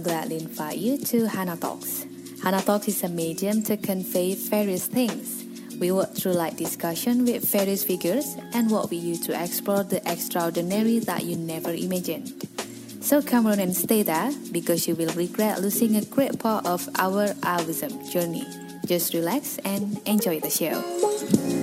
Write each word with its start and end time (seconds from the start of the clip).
I'm 0.00 0.04
gladly 0.04 0.38
invite 0.38 0.78
you 0.78 0.96
to 0.96 1.28
Hana 1.28 1.58
Talks. 1.58 2.06
Hana 2.42 2.62
Talks 2.62 2.88
is 2.88 3.04
a 3.04 3.08
medium 3.10 3.62
to 3.64 3.76
convey 3.76 4.34
various 4.34 4.86
things. 4.86 5.44
We 5.78 5.92
work 5.92 6.14
through 6.14 6.32
light 6.32 6.56
discussion 6.56 7.26
with 7.26 7.44
various 7.44 7.84
figures 7.84 8.34
and 8.54 8.70
walk 8.70 8.84
with 8.84 9.04
you 9.04 9.18
to 9.18 9.44
explore 9.44 9.84
the 9.84 10.00
extraordinary 10.10 11.00
that 11.00 11.24
you 11.24 11.36
never 11.36 11.74
imagined. 11.74 12.32
So 13.02 13.20
come 13.20 13.44
on 13.44 13.60
and 13.60 13.76
stay 13.76 14.02
there 14.02 14.32
because 14.50 14.88
you 14.88 14.94
will 14.94 15.12
regret 15.12 15.60
losing 15.60 15.96
a 15.96 16.04
great 16.06 16.38
part 16.38 16.64
of 16.64 16.88
our 16.98 17.34
Taoism 17.34 18.02
journey. 18.08 18.46
Just 18.86 19.12
relax 19.12 19.58
and 19.66 20.00
enjoy 20.06 20.40
the 20.40 20.48
show. 20.48 21.59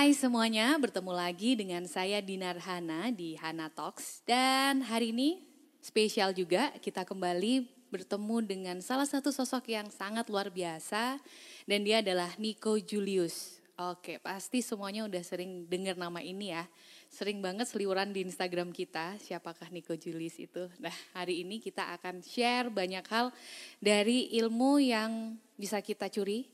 Hai 0.00 0.16
semuanya, 0.16 0.80
bertemu 0.80 1.12
lagi 1.12 1.60
dengan 1.60 1.84
saya 1.84 2.24
Dinar 2.24 2.56
Hana 2.56 3.12
di 3.12 3.36
Hana 3.36 3.68
Talks 3.68 4.24
dan 4.24 4.80
hari 4.80 5.12
ini 5.12 5.44
spesial 5.84 6.32
juga 6.32 6.72
kita 6.80 7.04
kembali 7.04 7.68
bertemu 7.92 8.36
dengan 8.40 8.76
salah 8.80 9.04
satu 9.04 9.28
sosok 9.28 9.68
yang 9.68 9.92
sangat 9.92 10.32
luar 10.32 10.48
biasa 10.48 11.20
dan 11.68 11.84
dia 11.84 12.00
adalah 12.00 12.32
Nico 12.40 12.80
Julius. 12.80 13.60
Oke, 13.76 14.16
pasti 14.24 14.64
semuanya 14.64 15.04
udah 15.04 15.20
sering 15.20 15.68
dengar 15.68 16.00
nama 16.00 16.24
ini 16.24 16.56
ya. 16.56 16.64
Sering 17.12 17.44
banget 17.44 17.68
seliuran 17.68 18.16
di 18.16 18.24
Instagram 18.24 18.72
kita, 18.72 19.20
siapakah 19.20 19.68
Nico 19.68 19.92
Julius 20.00 20.40
itu. 20.40 20.64
Nah, 20.80 20.96
hari 21.12 21.44
ini 21.44 21.60
kita 21.60 21.92
akan 22.00 22.24
share 22.24 22.72
banyak 22.72 23.04
hal 23.04 23.36
dari 23.84 24.32
ilmu 24.40 24.80
yang 24.80 25.36
bisa 25.60 25.84
kita 25.84 26.08
curi 26.08 26.48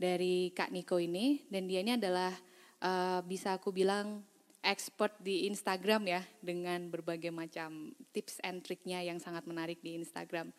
dari 0.00 0.56
Kak 0.56 0.72
Niko 0.72 0.96
ini. 0.96 1.44
Dan 1.52 1.68
dia 1.68 1.84
ini 1.84 2.00
adalah 2.00 2.47
uh, 2.82 3.20
bisa 3.26 3.56
aku 3.56 3.70
bilang 3.70 4.22
expert 4.62 5.14
di 5.22 5.46
Instagram 5.46 6.02
ya 6.10 6.22
dengan 6.42 6.90
berbagai 6.90 7.30
macam 7.30 7.94
tips 8.10 8.42
and 8.42 8.60
triknya 8.66 9.00
yang 9.06 9.22
sangat 9.22 9.46
menarik 9.46 9.78
di 9.80 9.94
Instagram. 9.96 10.50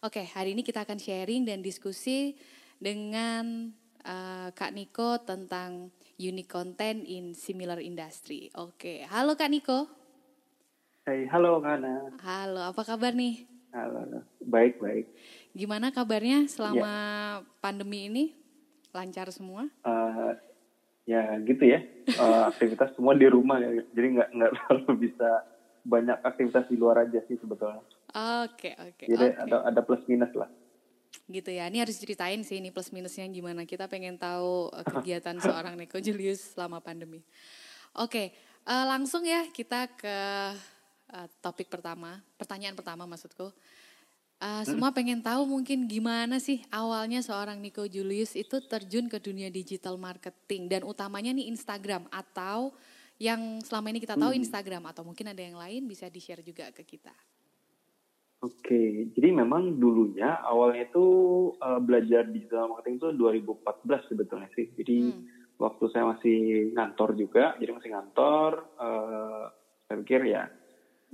Oke, 0.00 0.24
hari 0.24 0.56
ini 0.56 0.64
kita 0.64 0.82
akan 0.88 0.96
sharing 0.96 1.44
dan 1.44 1.60
diskusi 1.60 2.34
dengan 2.80 3.70
uh, 4.02 4.48
Kak 4.56 4.72
Niko 4.72 5.20
tentang 5.22 5.92
unique 6.16 6.50
content 6.50 7.04
in 7.04 7.36
similar 7.36 7.78
industry. 7.78 8.48
Oke, 8.56 9.04
halo 9.12 9.36
Kak 9.36 9.52
Niko. 9.52 9.86
Hai, 11.02 11.26
halo 11.28 11.58
Kana. 11.58 12.14
Halo, 12.22 12.62
apa 12.62 12.82
kabar 12.86 13.10
nih? 13.10 13.42
Halo, 13.74 14.22
baik 14.38 14.78
baik. 14.78 15.10
Gimana 15.50 15.90
kabarnya 15.90 16.46
selama 16.46 16.92
ya. 17.42 17.46
pandemi 17.58 18.06
ini? 18.06 18.24
Lancar 18.92 19.32
semua? 19.32 19.66
Uh, 19.82 20.36
ya 21.08 21.38
gitu 21.42 21.64
ya. 21.66 21.80
Uh, 22.18 22.50
aktivitas 22.50 22.94
semua 22.94 23.14
di 23.14 23.26
rumah 23.26 23.58
ya. 23.58 23.82
Jadi 23.94 24.06
nggak 24.18 24.28
nggak 24.34 24.50
terlalu 24.56 25.10
bisa 25.10 25.30
banyak 25.82 26.18
aktivitas 26.22 26.70
di 26.70 26.76
luar 26.78 27.06
aja 27.06 27.18
sih 27.26 27.36
sebetulnya. 27.38 27.82
Oke 27.82 28.70
okay, 28.70 28.74
oke 28.78 28.94
okay, 29.02 29.06
jadi 29.10 29.26
okay. 29.34 29.42
ada 29.46 29.56
ada 29.66 29.80
plus 29.82 30.02
minus 30.06 30.30
lah. 30.34 30.50
Gitu 31.26 31.50
ya. 31.50 31.66
Ini 31.66 31.82
harus 31.82 31.98
ceritain 31.98 32.40
sih 32.46 32.62
ini 32.62 32.70
plus 32.70 32.94
minusnya 32.94 33.26
gimana. 33.30 33.66
Kita 33.66 33.90
pengen 33.90 34.18
tahu 34.18 34.70
eh, 34.70 34.86
kegiatan 34.98 35.36
seorang 35.42 35.74
Neko 35.74 35.98
Julius 35.98 36.54
selama 36.54 36.78
pandemi. 36.78 37.22
Oke 37.98 38.08
okay, 38.08 38.26
uh, 38.64 38.86
langsung 38.88 39.26
ya 39.26 39.44
kita 39.50 39.90
ke 39.98 40.16
uh, 41.12 41.28
topik 41.44 41.68
pertama 41.68 42.22
pertanyaan 42.40 42.72
pertama 42.72 43.04
maksudku 43.04 43.52
Uh, 44.42 44.66
semua 44.66 44.90
pengen 44.90 45.22
tahu 45.22 45.46
mungkin 45.46 45.86
gimana 45.86 46.42
sih 46.42 46.66
awalnya 46.74 47.22
seorang 47.22 47.62
Nico 47.62 47.86
Julius 47.86 48.34
itu 48.34 48.58
terjun 48.66 49.06
ke 49.06 49.22
dunia 49.22 49.54
digital 49.54 49.94
marketing 49.94 50.66
dan 50.66 50.82
utamanya 50.82 51.30
nih 51.30 51.46
Instagram 51.46 52.10
atau 52.10 52.74
yang 53.22 53.62
selama 53.62 53.94
ini 53.94 54.02
kita 54.02 54.18
tahu 54.18 54.34
hmm. 54.34 54.42
Instagram 54.42 54.82
atau 54.90 55.06
mungkin 55.06 55.30
ada 55.30 55.38
yang 55.38 55.54
lain 55.54 55.86
bisa 55.86 56.10
di-share 56.10 56.42
juga 56.42 56.74
ke 56.74 56.82
kita. 56.82 57.14
Oke, 58.42 59.14
jadi 59.14 59.30
memang 59.30 59.78
dulunya 59.78 60.42
awalnya 60.42 60.90
itu 60.90 61.06
uh, 61.62 61.78
belajar 61.78 62.26
digital 62.26 62.66
marketing 62.74 62.98
itu 62.98 63.08
2014 63.14 64.10
sebetulnya 64.10 64.50
sih. 64.58 64.66
Jadi 64.74 64.96
hmm. 65.06 65.54
waktu 65.62 65.84
saya 65.94 66.18
masih 66.18 66.38
ngantor 66.74 67.14
juga, 67.14 67.54
jadi 67.62 67.70
masih 67.70 67.94
ngantor, 67.94 68.50
uh, 68.74 69.46
saya 69.86 69.96
pikir 70.02 70.26
ya 70.26 70.50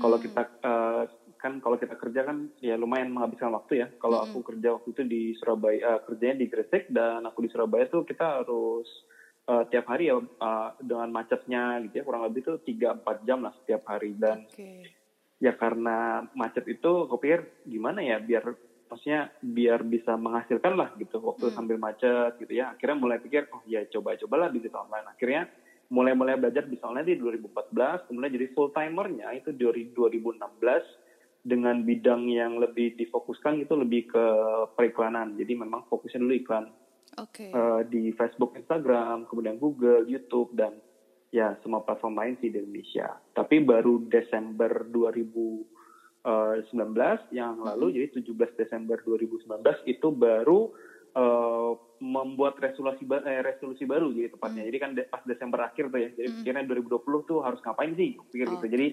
kalau 0.00 0.17
hmm. 0.17 0.25
kita 0.25 0.43
uh, 0.65 1.05
kan 1.38 1.62
kalau 1.62 1.78
kita 1.78 1.94
kerja 1.94 2.26
kan 2.26 2.50
ya 2.59 2.75
lumayan 2.75 3.15
menghabiskan 3.15 3.54
waktu 3.54 3.87
ya. 3.87 3.88
Kalau 4.03 4.21
mm-hmm. 4.21 4.34
aku 4.34 4.38
kerja 4.53 4.69
waktu 4.75 4.88
itu 4.93 5.03
di 5.06 5.22
Surabaya, 5.38 5.81
uh, 5.97 6.00
kerjanya 6.03 6.37
di 6.43 6.47
Gresik 6.50 6.91
dan 6.91 7.25
aku 7.25 7.47
di 7.47 7.50
Surabaya 7.54 7.87
tuh 7.87 8.03
kita 8.03 8.43
harus 8.43 8.87
uh, 9.49 9.65
tiap 9.71 9.87
hari 9.88 10.10
ya 10.10 10.19
uh, 10.19 10.71
dengan 10.82 11.09
macetnya 11.15 11.81
gitu 11.88 12.03
ya 12.03 12.04
kurang 12.04 12.26
lebih 12.28 12.44
tuh 12.44 12.56
tiga 12.60 12.99
empat 12.99 13.25
jam 13.25 13.41
lah 13.47 13.54
setiap 13.62 13.88
hari 13.88 14.19
dan 14.19 14.44
okay. 14.44 14.84
ya 15.41 15.56
karena 15.56 16.26
macet 16.37 16.69
itu 16.69 17.09
aku 17.09 17.16
pikir 17.16 17.65
gimana 17.65 18.05
ya 18.05 18.20
biar 18.20 18.53
maksudnya 18.88 19.32
biar 19.41 19.84
bisa 19.84 20.16
menghasilkan 20.16 20.75
lah 20.75 20.91
gitu 20.97 21.20
waktu 21.20 21.53
mm. 21.53 21.55
sambil 21.55 21.76
macet 21.81 22.37
gitu 22.43 22.53
ya. 22.53 22.76
Akhirnya 22.76 22.97
mulai 22.99 23.19
pikir 23.22 23.49
oh 23.55 23.62
ya 23.65 23.84
coba-cobalah 23.88 24.53
bisnis 24.53 24.75
online. 24.75 25.06
Akhirnya 25.09 25.49
mulai-mulai 25.88 26.37
belajar 26.37 26.69
bisa 26.69 26.84
online 26.84 27.16
di 27.16 27.16
2014, 27.16 28.12
kemudian 28.12 28.32
jadi 28.37 28.47
full 28.53 28.69
timernya 28.76 29.32
itu 29.32 29.56
dari 29.56 29.88
2016 29.97 30.44
dengan 31.43 31.87
bidang 31.87 32.28
yang 32.28 32.59
lebih 32.59 32.99
difokuskan 32.99 33.62
itu 33.62 33.75
lebih 33.78 34.10
ke 34.10 34.25
periklanan. 34.75 35.38
Jadi 35.38 35.54
memang 35.54 35.87
fokusnya 35.87 36.21
dulu 36.21 36.34
iklan 36.34 36.66
okay. 37.16 37.50
uh, 37.54 37.82
di 37.87 38.10
Facebook, 38.15 38.59
Instagram, 38.59 39.25
kemudian 39.31 39.56
Google, 39.56 40.04
YouTube 40.04 40.53
dan 40.59 40.76
ya 41.28 41.56
semua 41.60 41.84
platform 41.84 42.19
lain 42.19 42.34
sih 42.41 42.50
di 42.50 42.59
Indonesia. 42.60 43.16
Tapi 43.32 43.62
baru 43.62 44.09
Desember 44.09 44.88
2019 44.91 45.65
eh, 46.25 47.19
yang 47.37 47.60
lalu, 47.62 47.87
mm 47.93 47.94
-hmm. 47.94 48.10
jadi 48.16 48.56
17 48.56 48.60
Desember 48.60 48.97
2019 49.05 49.93
itu 49.93 50.09
baru 50.12 50.72
uh, 51.15 51.72
membuat 51.99 52.59
resolusi 52.62 53.05
eh, 53.05 53.43
resolusi 53.43 53.84
baru 53.84 54.10
jadi 54.15 54.34
tepatnya. 54.34 54.62
Mm. 54.65 54.69
Jadi 54.69 54.78
kan 54.78 54.91
de 54.94 55.03
pas 55.06 55.22
Desember 55.26 55.60
akhir 55.65 55.91
tuh 55.91 56.00
ya. 56.00 56.09
Jadi 56.15 56.28
mm. 56.28 56.37
pikirnya 56.43 56.65
2020 56.66 57.31
tuh 57.31 57.38
harus 57.43 57.60
ngapain 57.62 57.93
sih? 57.99 58.16
Pikir 58.31 58.47
oh. 58.49 58.53
gitu. 58.59 58.66
Jadi 58.70 58.87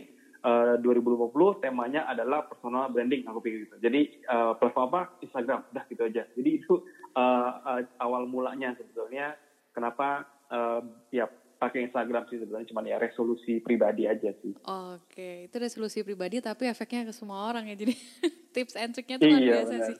uh, 0.45 0.77
2020 0.79 1.65
temanya 1.65 2.05
adalah 2.05 2.45
personal 2.45 2.93
branding 2.93 3.25
aku 3.25 3.41
pikir 3.41 3.65
gitu. 3.65 3.75
Jadi 3.81 4.21
uh, 4.29 4.53
platform 4.55 4.85
apa? 4.93 5.01
Instagram, 5.25 5.65
udah 5.73 5.83
gitu 5.89 6.01
aja. 6.05 6.23
Jadi 6.37 6.49
itu 6.53 6.73
uh, 7.17 7.51
uh, 7.65 7.81
awal 7.97 8.29
mulanya 8.29 8.77
sebetulnya 8.77 9.33
kenapa 9.73 10.29
uh, 10.53 10.85
ya 11.09 11.25
pakai 11.55 11.87
Instagram 11.89 12.27
sih 12.29 12.37
sebetulnya 12.37 12.67
cuma 12.69 12.85
ya 12.85 13.01
resolusi 13.01 13.63
pribadi 13.63 14.05
aja 14.05 14.29
sih. 14.43 14.53
Oke, 14.69 15.49
itu 15.49 15.55
resolusi 15.57 16.05
pribadi 16.05 16.43
tapi 16.43 16.69
efeknya 16.69 17.09
ke 17.09 17.13
semua 17.15 17.49
orang 17.49 17.65
ya. 17.71 17.75
Jadi 17.75 17.95
tips 18.55 18.77
and 18.77 18.93
triknya 18.93 19.17
tuh 19.17 19.27
luar 19.31 19.41
iya, 19.41 19.53
biasa 19.57 19.73
benar. 19.73 19.87
sih. 19.89 19.97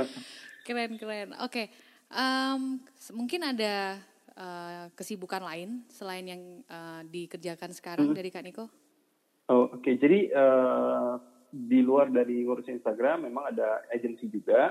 keren 0.66 0.92
keren. 1.00 1.28
Oke, 1.42 1.72
um, 2.12 2.78
mungkin 3.16 3.40
ada 3.42 3.98
uh, 4.36 4.86
kesibukan 4.94 5.42
lain 5.42 5.82
selain 5.88 6.24
yang 6.24 6.42
uh, 6.68 7.02
dikerjakan 7.08 7.72
sekarang 7.72 8.12
hmm. 8.12 8.16
dari 8.16 8.30
Kak 8.30 8.44
Niko? 8.44 8.83
Oke, 9.74 9.90
okay. 9.90 9.94
jadi 9.98 10.30
uh, 10.30 11.18
di 11.50 11.82
luar 11.82 12.10
dari 12.14 12.46
ngurus 12.46 12.70
Instagram 12.70 13.26
memang 13.26 13.50
ada 13.50 13.82
agensi 13.90 14.30
juga. 14.30 14.70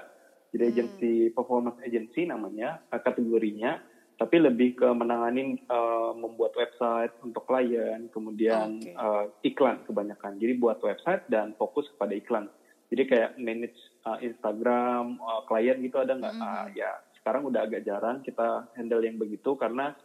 Jadi 0.55 0.63
hmm. 0.63 0.71
agensi 0.71 1.13
performance 1.35 1.79
agency 1.83 2.23
namanya 2.23 2.79
uh, 2.87 3.03
kategorinya, 3.03 3.83
tapi 4.15 4.39
lebih 4.39 4.79
ke 4.79 4.87
menangani 4.95 5.59
uh, 5.67 6.15
membuat 6.15 6.55
website 6.55 7.11
untuk 7.19 7.43
klien, 7.43 8.07
kemudian 8.15 8.79
okay. 8.79 8.95
uh, 8.95 9.27
iklan 9.44 9.83
kebanyakan. 9.83 10.39
Jadi 10.39 10.53
buat 10.55 10.79
website 10.79 11.27
dan 11.27 11.51
fokus 11.59 11.91
kepada 11.91 12.15
iklan. 12.15 12.47
Jadi 12.88 13.03
kayak 13.09 13.31
manage 13.41 13.79
uh, 14.07 14.21
Instagram 14.23 15.19
uh, 15.19 15.44
klien 15.49 15.81
gitu 15.83 15.99
ada 15.99 16.15
nggak? 16.15 16.35
Hmm. 16.38 16.47
Uh, 16.47 16.65
ya 16.79 16.91
sekarang 17.19 17.44
udah 17.49 17.67
agak 17.67 17.83
jarang 17.83 18.23
kita 18.23 18.71
handle 18.79 19.03
yang 19.03 19.19
begitu 19.19 19.56
karena 19.59 19.95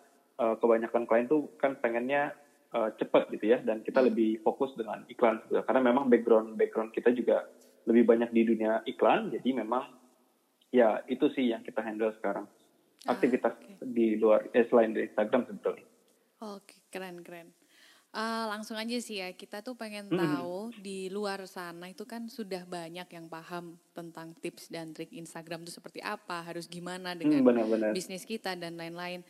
uh, 0.43 0.59
kebanyakan 0.59 1.07
klien 1.07 1.31
tuh 1.31 1.55
kan 1.61 1.77
pengennya 1.79 2.35
uh, 2.75 2.91
cepat 2.97 3.33
gitu 3.33 3.55
ya 3.55 3.59
dan 3.65 3.81
kita 3.81 4.01
hmm. 4.03 4.09
lebih 4.13 4.31
fokus 4.45 4.75
dengan 4.77 5.05
iklan 5.09 5.41
gitu. 5.49 5.63
karena 5.65 5.81
memang 5.81 6.11
background 6.11 6.57
background 6.59 6.91
kita 6.93 7.13
juga 7.15 7.49
lebih 7.89 8.05
banyak 8.05 8.31
di 8.33 8.43
dunia 8.45 8.85
iklan 8.85 9.33
jadi 9.33 9.65
memang 9.65 9.89
ya 10.69 11.01
itu 11.09 11.33
sih 11.33 11.49
yang 11.49 11.65
kita 11.65 11.81
handle 11.81 12.13
sekarang 12.21 12.45
ah, 13.09 13.17
aktivitas 13.17 13.57
okay. 13.57 13.81
di 13.81 14.21
luar 14.21 14.45
eh, 14.53 14.69
selain 14.69 14.93
dari 14.93 15.09
Instagram 15.09 15.49
sebetulnya. 15.49 15.87
Oke 16.45 16.69
okay, 16.69 16.79
keren 16.93 17.25
keren. 17.25 17.49
Uh, 18.09 18.49
langsung 18.49 18.81
aja 18.81 18.97
sih 19.05 19.21
ya 19.21 19.37
kita 19.37 19.61
tuh 19.61 19.77
pengen 19.77 20.09
hmm. 20.09 20.17
tahu 20.17 20.73
di 20.81 21.13
luar 21.13 21.45
sana 21.45 21.93
itu 21.93 22.09
kan 22.09 22.25
sudah 22.25 22.65
banyak 22.65 23.05
yang 23.05 23.29
paham 23.29 23.77
tentang 23.93 24.33
tips 24.41 24.73
dan 24.73 24.97
trik 24.97 25.13
Instagram 25.13 25.69
itu 25.69 25.77
seperti 25.77 26.01
apa 26.01 26.41
harus 26.41 26.65
gimana 26.65 27.13
dengan 27.13 27.45
hmm, 27.45 27.49
benar, 27.53 27.67
benar. 27.69 27.91
bisnis 27.93 28.25
kita 28.25 28.57
dan 28.57 28.81
lain-lain 28.81 29.21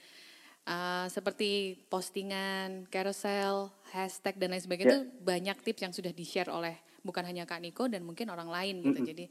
uh, 0.68 1.06
seperti 1.08 1.80
postingan, 1.88 2.84
carousel, 2.92 3.72
hashtag 3.90 4.36
dan 4.36 4.52
lain 4.52 4.62
sebagainya 4.62 4.86
yeah. 4.92 5.00
itu 5.00 5.24
banyak 5.24 5.56
tips 5.64 5.80
yang 5.88 5.94
sudah 5.96 6.12
di-share 6.12 6.52
oleh 6.52 6.76
bukan 7.00 7.24
hanya 7.24 7.48
Kak 7.48 7.64
Niko 7.64 7.88
dan 7.88 8.04
mungkin 8.04 8.28
orang 8.28 8.52
lain 8.52 8.84
gitu. 8.84 9.00
Mm 9.00 9.02
-hmm. 9.02 9.10
Jadi 9.10 9.26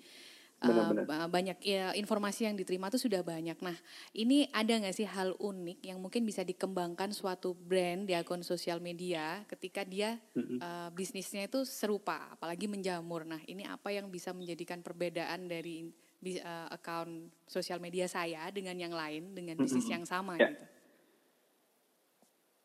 Uh, 0.57 1.05
banyak 1.29 1.61
ya 1.61 1.93
informasi 1.93 2.49
yang 2.49 2.57
diterima 2.57 2.89
tuh 2.89 2.97
sudah 2.97 3.21
banyak. 3.21 3.61
Nah, 3.61 3.77
ini 4.17 4.49
ada 4.49 4.73
nggak 4.73 4.95
sih 4.97 5.05
hal 5.05 5.37
unik 5.37 5.85
yang 5.85 6.01
mungkin 6.01 6.25
bisa 6.25 6.41
dikembangkan 6.41 7.13
suatu 7.13 7.53
brand 7.53 8.09
di 8.09 8.17
akun 8.17 8.41
sosial 8.41 8.81
media 8.81 9.45
ketika 9.45 9.85
dia 9.85 10.17
mm-hmm. 10.33 10.57
uh, 10.57 10.89
bisnisnya 10.97 11.45
itu 11.45 11.61
serupa, 11.61 12.33
apalagi 12.33 12.65
menjamur. 12.65 13.21
Nah, 13.21 13.37
ini 13.45 13.69
apa 13.69 13.93
yang 13.93 14.09
bisa 14.09 14.33
menjadikan 14.33 14.81
perbedaan 14.81 15.45
dari 15.45 15.93
uh, 16.41 16.73
akun 16.73 17.29
sosial 17.45 17.77
media 17.77 18.09
saya 18.09 18.49
dengan 18.49 18.81
yang 18.81 18.97
lain 18.97 19.37
dengan 19.37 19.61
bisnis 19.61 19.85
mm-hmm. 19.85 19.93
yang 19.93 20.05
sama 20.09 20.41
yeah. 20.41 20.57
gitu? 20.57 20.65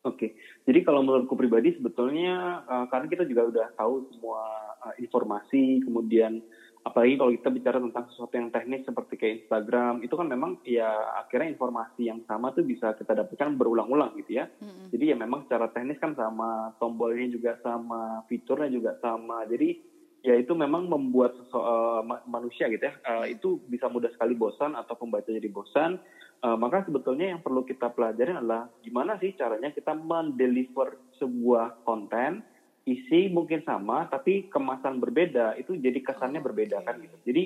Oke, 0.03 0.19
okay. 0.19 0.29
jadi 0.67 0.83
kalau 0.83 0.99
menurutku 0.99 1.39
pribadi 1.39 1.79
sebetulnya 1.79 2.59
uh, 2.67 2.85
karena 2.91 3.07
kita 3.07 3.23
juga 3.23 3.47
udah 3.47 3.67
tahu 3.79 4.03
semua 4.11 4.43
uh, 4.83 4.95
informasi, 4.99 5.79
kemudian 5.79 6.43
apalagi 6.83 7.15
kalau 7.15 7.31
kita 7.31 7.49
bicara 7.49 7.77
tentang 7.79 8.05
sesuatu 8.11 8.35
yang 8.35 8.51
teknis 8.51 8.83
seperti 8.83 9.13
kayak 9.15 9.35
Instagram 9.47 10.03
itu 10.03 10.15
kan 10.19 10.27
memang 10.27 10.59
ya 10.67 10.91
akhirnya 11.23 11.55
informasi 11.55 12.11
yang 12.11 12.19
sama 12.27 12.51
tuh 12.51 12.67
bisa 12.67 12.91
kita 12.99 13.15
dapatkan 13.15 13.55
berulang-ulang 13.55 14.19
gitu 14.19 14.43
ya 14.43 14.51
mm-hmm. 14.51 14.91
jadi 14.91 15.15
ya 15.15 15.17
memang 15.17 15.47
secara 15.47 15.71
teknis 15.71 15.99
kan 16.03 16.11
sama 16.19 16.75
tombolnya 16.83 17.31
juga 17.31 17.55
sama 17.63 18.27
fiturnya 18.27 18.67
juga 18.67 18.99
sama 18.99 19.47
jadi 19.47 19.79
ya 20.23 20.35
itu 20.35 20.51
memang 20.55 20.91
membuat 20.91 21.35
uh, 21.55 22.03
manusia 22.27 22.67
gitu 22.67 22.83
ya 22.83 22.95
uh, 23.07 23.25
itu 23.31 23.63
bisa 23.71 23.87
mudah 23.87 24.11
sekali 24.11 24.35
bosan 24.35 24.75
atau 24.75 24.99
pembaca 24.99 25.31
jadi 25.31 25.47
bosan 25.47 26.03
uh, 26.43 26.57
maka 26.59 26.83
sebetulnya 26.83 27.33
yang 27.33 27.41
perlu 27.41 27.63
kita 27.63 27.89
pelajari 27.95 28.35
adalah 28.35 28.67
gimana 28.83 29.15
sih 29.17 29.33
caranya 29.33 29.71
kita 29.71 29.95
mendeliver 29.95 30.99
sebuah 31.17 31.87
konten 31.87 32.43
isi 32.83 33.31
mungkin 33.31 33.63
sama 33.63 34.11
tapi 34.11 34.51
kemasan 34.51 34.99
berbeda 34.99 35.55
itu 35.55 35.79
jadi 35.79 36.03
kesannya 36.03 36.43
oh, 36.43 36.45
berbeda 36.51 36.83
kan 36.83 36.99
gitu. 36.99 37.15
Jadi 37.23 37.43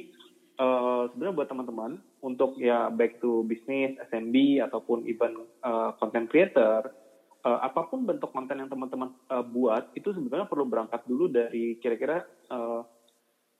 uh, 0.57 1.13
sebenarnya 1.13 1.38
buat 1.38 1.49
teman-teman 1.53 1.91
untuk 2.25 2.57
ya 2.57 2.89
back 2.89 3.21
to 3.21 3.45
business, 3.45 4.01
SMB 4.09 4.65
ataupun 4.65 5.05
even 5.05 5.45
uh, 5.61 5.94
content 6.01 6.25
creator 6.25 6.89
uh, 7.45 7.59
apa 7.61 7.85
pun 7.85 8.09
bentuk 8.09 8.33
konten 8.33 8.57
yang 8.57 8.69
teman-teman 8.69 9.13
uh, 9.29 9.45
buat 9.45 9.94
itu 9.94 10.09
sebetulnya 10.09 10.49
perlu 10.49 10.65
berangkat 10.65 11.05
dulu 11.05 11.29
dari 11.29 11.77
kira-kira 11.77 12.25
uh, 12.49 12.81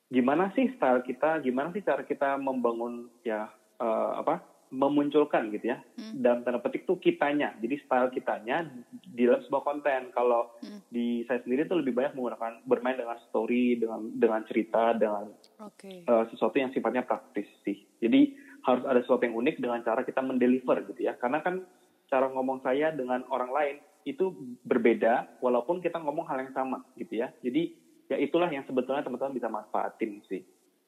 gimana 0.09 0.49
sih 0.57 0.73
style 0.79 1.05
kita, 1.05 1.43
gimana 1.45 1.69
sih 1.75 1.85
cara 1.85 2.01
kita 2.01 2.41
membangun 2.41 3.11
ya 3.21 3.53
uh, 3.77 4.17
apa 4.17 4.56
memunculkan 4.67 5.47
gitu 5.55 5.71
ya 5.71 5.79
hmm. 5.79 6.19
dalam 6.19 6.43
tanda 6.43 6.59
petik 6.59 6.83
tuh 6.83 6.99
kitanya 6.99 7.55
jadi 7.63 7.75
style 7.87 8.11
kitanya 8.11 8.67
di 8.91 9.23
dalam 9.23 9.39
sebuah 9.47 9.63
konten 9.63 10.11
kalau 10.11 10.51
hmm. 10.59 10.91
di 10.91 11.23
saya 11.23 11.39
sendiri 11.47 11.71
tuh 11.71 11.79
lebih 11.79 11.95
banyak 11.95 12.19
menggunakan 12.19 12.67
bermain 12.67 12.99
dengan 12.99 13.17
story 13.31 13.79
dengan 13.79 14.11
dengan 14.11 14.41
cerita 14.43 14.91
dengan 14.91 15.31
okay. 15.63 16.03
uh, 16.03 16.27
sesuatu 16.31 16.59
yang 16.59 16.75
sifatnya 16.75 17.07
praktis 17.07 17.47
sih 17.63 17.79
jadi 18.03 18.35
harus 18.67 18.83
ada 18.83 18.99
sesuatu 18.99 19.23
yang 19.23 19.39
unik 19.39 19.55
dengan 19.63 19.79
cara 19.87 20.03
kita 20.03 20.19
mendeliver 20.19 20.83
gitu 20.91 21.07
ya 21.07 21.15
karena 21.15 21.39
kan 21.39 21.63
cara 22.11 22.27
ngomong 22.27 22.59
saya 22.59 22.91
dengan 22.91 23.23
orang 23.31 23.51
lain 23.51 23.75
itu 24.03 24.35
berbeda 24.63 25.39
walaupun 25.43 25.79
kita 25.79 25.99
ngomong 25.99 26.27
hal 26.27 26.43
yang 26.43 26.51
sama 26.51 26.83
gitu 26.99 27.23
ya 27.23 27.31
jadi 27.39 27.71
ya 28.07 28.17
itulah 28.19 28.47
yang 28.47 28.63
sebetulnya 28.67 29.03
teman-teman 29.03 29.35
bisa 29.35 29.47
manfaatin 29.47 30.23
sih 30.27 30.43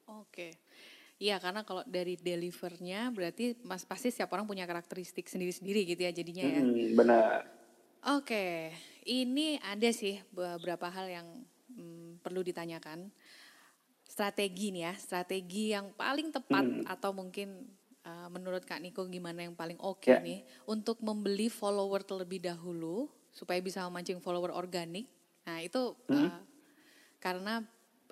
oke 0.08 0.28
okay. 0.28 0.52
Iya 1.20 1.36
karena 1.36 1.60
kalau 1.68 1.84
dari 1.84 2.16
delivernya 2.16 3.12
berarti 3.12 3.52
mas 3.68 3.84
pasti 3.84 4.08
setiap 4.08 4.32
orang 4.32 4.48
punya 4.48 4.64
karakteristik 4.64 5.28
sendiri-sendiri 5.28 5.84
gitu 5.84 6.00
ya 6.08 6.12
jadinya 6.16 6.44
ya. 6.48 6.60
Hmm, 6.64 6.96
benar. 6.96 7.44
Oke, 8.16 8.72
ini 9.04 9.60
ada 9.60 9.92
sih 9.92 10.16
beberapa 10.32 10.88
hal 10.88 11.12
yang 11.12 11.28
hmm, 11.76 12.24
perlu 12.24 12.40
ditanyakan. 12.40 13.12
Strategi 14.08 14.72
nih 14.72 14.88
ya, 14.88 14.92
strategi 14.96 15.76
yang 15.76 15.92
paling 15.92 16.32
tepat 16.32 16.64
hmm. 16.64 16.88
atau 16.88 17.12
mungkin 17.12 17.68
uh, 18.08 18.28
menurut 18.32 18.64
Kak 18.64 18.80
Niko 18.80 19.04
gimana 19.04 19.44
yang 19.44 19.52
paling 19.52 19.76
oke 19.76 20.00
okay 20.00 20.16
ya. 20.16 20.24
nih 20.24 20.40
untuk 20.64 21.04
membeli 21.04 21.52
follower 21.52 22.00
terlebih 22.00 22.40
dahulu 22.40 23.12
supaya 23.28 23.60
bisa 23.60 23.84
memancing 23.84 24.24
follower 24.24 24.56
organik. 24.56 25.04
Nah 25.44 25.60
itu 25.60 25.92
hmm. 26.08 26.16
uh, 26.16 26.40
karena 27.20 27.60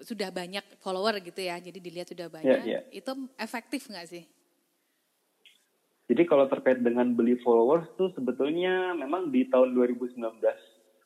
sudah 0.03 0.31
banyak 0.31 0.65
follower 0.83 1.19
gitu 1.23 1.41
ya, 1.43 1.59
jadi 1.59 1.79
dilihat 1.79 2.09
sudah 2.11 2.29
ya, 2.29 2.35
banyak, 2.35 2.61
yeah, 2.67 2.81
yeah. 2.81 2.83
itu 2.95 3.13
efektif 3.39 3.87
nggak 3.89 4.09
sih? 4.09 4.25
Jadi 6.09 6.23
kalau 6.25 6.49
terkait 6.49 6.81
dengan 6.81 7.05
beli 7.13 7.37
followers 7.45 7.85
tuh 8.01 8.09
sebetulnya 8.17 8.97
memang 8.97 9.29
di 9.29 9.45
tahun 9.45 9.77
2019 9.77 10.19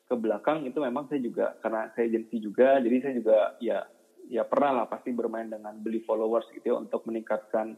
ke 0.07 0.15
belakang 0.15 0.63
itu 0.63 0.79
memang 0.79 1.11
saya 1.11 1.19
juga 1.19 1.59
karena 1.59 1.91
saya 1.91 2.07
agensi 2.07 2.39
juga, 2.39 2.79
jadi 2.79 2.95
saya 3.03 3.13
juga 3.19 3.37
ya 3.59 3.83
ya 4.31 4.47
pernah 4.47 4.71
lah 4.83 4.85
pasti 4.87 5.11
bermain 5.11 5.51
dengan 5.51 5.75
beli 5.83 5.99
followers 6.07 6.47
gitu 6.55 6.71
ya 6.71 6.75
untuk 6.79 7.03
meningkatkan 7.03 7.75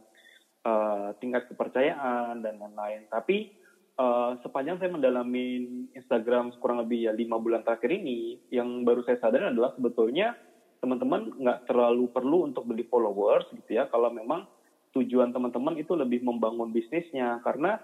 uh, 0.62 1.10
tingkat 1.18 1.50
kepercayaan 1.50 2.42
dan 2.42 2.62
lain-lain. 2.62 3.10
Tapi 3.10 3.50
uh, 3.98 4.38
sepanjang 4.46 4.78
saya 4.78 4.90
mendalami 4.94 5.66
Instagram 5.98 6.54
kurang 6.62 6.86
lebih 6.86 7.10
ya 7.10 7.12
lima 7.14 7.42
bulan 7.42 7.66
terakhir 7.66 7.90
ini, 7.90 8.38
yang 8.54 8.86
baru 8.86 9.02
saya 9.02 9.18
sadar 9.18 9.50
adalah 9.50 9.74
sebetulnya 9.74 10.38
teman-teman 10.86 11.34
nggak 11.42 11.66
terlalu 11.66 12.06
perlu 12.14 12.46
untuk 12.46 12.62
beli 12.62 12.86
followers 12.86 13.50
gitu 13.50 13.82
ya. 13.82 13.90
Kalau 13.90 14.14
memang 14.14 14.46
tujuan 14.94 15.34
teman-teman 15.34 15.74
itu 15.82 15.98
lebih 15.98 16.22
membangun 16.22 16.70
bisnisnya. 16.70 17.42
Karena 17.42 17.74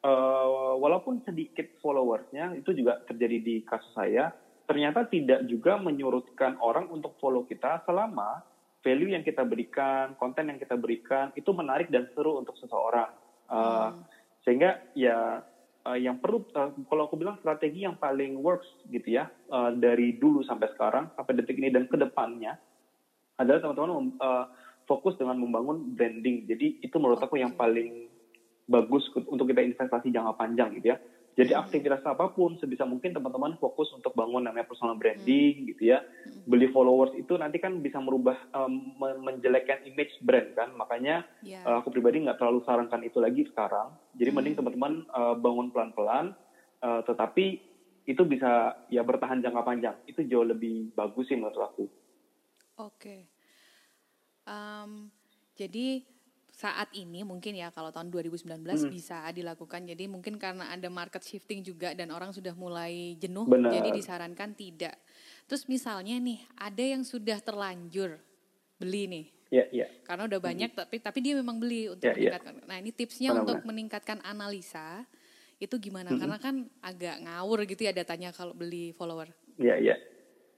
uh, 0.00 0.72
walaupun 0.80 1.20
sedikit 1.28 1.68
followersnya 1.84 2.56
itu 2.56 2.72
juga 2.72 3.04
terjadi 3.04 3.36
di 3.44 3.54
kasus 3.68 3.92
saya 3.92 4.32
ternyata 4.66 5.06
tidak 5.06 5.46
juga 5.46 5.78
menyurutkan 5.78 6.58
orang 6.58 6.90
untuk 6.90 7.14
follow 7.22 7.46
kita 7.46 7.86
selama 7.86 8.42
value 8.82 9.14
yang 9.14 9.22
kita 9.22 9.46
berikan 9.46 10.18
konten 10.18 10.50
yang 10.50 10.58
kita 10.58 10.74
berikan 10.74 11.30
itu 11.38 11.54
menarik 11.54 11.86
dan 11.86 12.10
seru 12.16 12.42
untuk 12.42 12.58
seseorang. 12.58 13.14
Uh, 13.46 13.94
hmm. 13.94 14.02
sehingga 14.42 14.82
ya 14.98 15.38
uh, 15.86 15.94
yang 15.94 16.18
perlu 16.18 16.42
uh, 16.58 16.74
kalau 16.90 17.06
aku 17.06 17.14
bilang 17.14 17.38
strategi 17.38 17.86
yang 17.86 17.94
paling 17.94 18.42
works 18.42 18.66
gitu 18.90 19.22
ya 19.22 19.30
uh, 19.54 19.70
dari 19.70 20.18
dulu 20.18 20.42
sampai 20.42 20.66
sekarang 20.74 21.14
sampai 21.14 21.32
detik 21.38 21.62
ini 21.62 21.70
dan 21.70 21.86
ke 21.86 21.94
depannya 21.94 22.58
adalah 23.38 23.62
teman-teman 23.62 24.18
uh, 24.18 24.44
fokus 24.86 25.18
dengan 25.18 25.36
membangun 25.36 25.92
branding. 25.92 26.46
Jadi 26.46 26.80
itu 26.80 26.96
menurut 26.96 27.20
aku 27.20 27.36
yang 27.36 27.52
paling 27.58 28.08
bagus 28.66 29.06
untuk 29.30 29.50
kita 29.50 29.62
investasi 29.62 30.10
jangka 30.10 30.34
panjang 30.38 30.74
gitu 30.78 30.94
ya. 30.94 30.98
Jadi 31.36 31.52
hmm. 31.52 31.62
aktivitas 31.68 32.00
apa 32.08 32.32
pun 32.32 32.56
sebisa 32.56 32.88
mungkin 32.88 33.12
teman-teman 33.12 33.60
fokus 33.60 33.92
untuk 33.92 34.16
bangun 34.16 34.40
namanya 34.40 34.64
personal 34.64 34.96
branding 34.96 35.62
hmm. 35.62 35.66
gitu 35.76 35.92
ya. 35.92 36.00
Hmm. 36.00 36.48
Beli 36.48 36.72
followers 36.72 37.12
itu 37.12 37.36
nanti 37.36 37.60
kan 37.60 37.76
bisa 37.84 38.00
merubah 38.00 38.40
um, 38.56 38.96
menjelekkan 38.96 39.84
image 39.84 40.16
brand 40.24 40.56
kan. 40.56 40.72
Makanya 40.72 41.28
yeah. 41.44 41.60
uh, 41.68 41.84
aku 41.84 41.92
pribadi 41.92 42.24
nggak 42.24 42.40
terlalu 42.40 42.64
sarankan 42.64 43.04
itu 43.04 43.20
lagi 43.20 43.44
sekarang. 43.52 43.92
Jadi 44.16 44.32
hmm. 44.32 44.36
mending 44.40 44.56
teman-teman 44.56 44.92
uh, 45.12 45.36
bangun 45.36 45.68
pelan-pelan 45.68 46.32
uh, 46.80 47.04
tetapi 47.04 47.60
itu 48.08 48.22
bisa 48.24 48.72
ya 48.88 49.04
bertahan 49.04 49.44
jangka 49.44 49.60
panjang. 49.60 49.96
Itu 50.08 50.24
jauh 50.24 50.48
lebih 50.48 50.96
bagus 50.96 51.28
sih 51.28 51.36
menurut 51.36 51.60
aku. 51.60 51.84
Oke. 51.84 52.96
Okay. 52.96 53.20
Um, 54.48 55.12
jadi 55.52 56.00
saat 56.56 56.88
ini 56.96 57.20
mungkin 57.20 57.52
ya 57.52 57.68
kalau 57.68 57.92
tahun 57.92 58.08
2019 58.08 58.48
hmm. 58.64 58.88
bisa 58.88 59.28
dilakukan. 59.28 59.84
Jadi 59.84 60.08
mungkin 60.08 60.40
karena 60.40 60.72
ada 60.72 60.88
market 60.88 61.20
shifting 61.20 61.60
juga 61.60 61.92
dan 61.92 62.08
orang 62.08 62.32
sudah 62.32 62.56
mulai 62.56 63.12
jenuh, 63.20 63.44
Benar. 63.44 63.76
jadi 63.76 63.92
disarankan 63.92 64.56
tidak. 64.56 64.96
Terus 65.44 65.68
misalnya 65.68 66.16
nih 66.16 66.40
ada 66.56 66.80
yang 66.80 67.04
sudah 67.04 67.36
terlanjur 67.44 68.16
beli 68.80 69.04
nih. 69.04 69.26
Iya, 69.52 69.64
iya. 69.68 69.86
Karena 70.08 70.24
udah 70.24 70.40
banyak 70.40 70.72
hmm. 70.72 70.80
tapi 70.80 70.96
tapi 70.96 71.18
dia 71.20 71.36
memang 71.36 71.60
beli 71.60 71.92
untuk 71.92 72.08
ya, 72.08 72.16
meningkatkan. 72.16 72.54
Ya. 72.56 72.64
Nah, 72.64 72.76
ini 72.80 72.90
tipsnya 72.90 73.30
Benar, 73.36 73.42
untuk 73.44 73.58
meningkatkan 73.68 74.18
analisa 74.24 75.04
itu 75.60 75.76
gimana? 75.76 76.16
Hmm. 76.16 76.24
Karena 76.24 76.38
kan 76.40 76.54
agak 76.80 77.20
ngawur 77.20 77.68
gitu 77.68 77.84
ya 77.84 77.92
datanya 77.92 78.32
kalau 78.32 78.56
beli 78.56 78.96
follower. 78.96 79.28
Iya, 79.60 79.76
iya. 79.76 79.96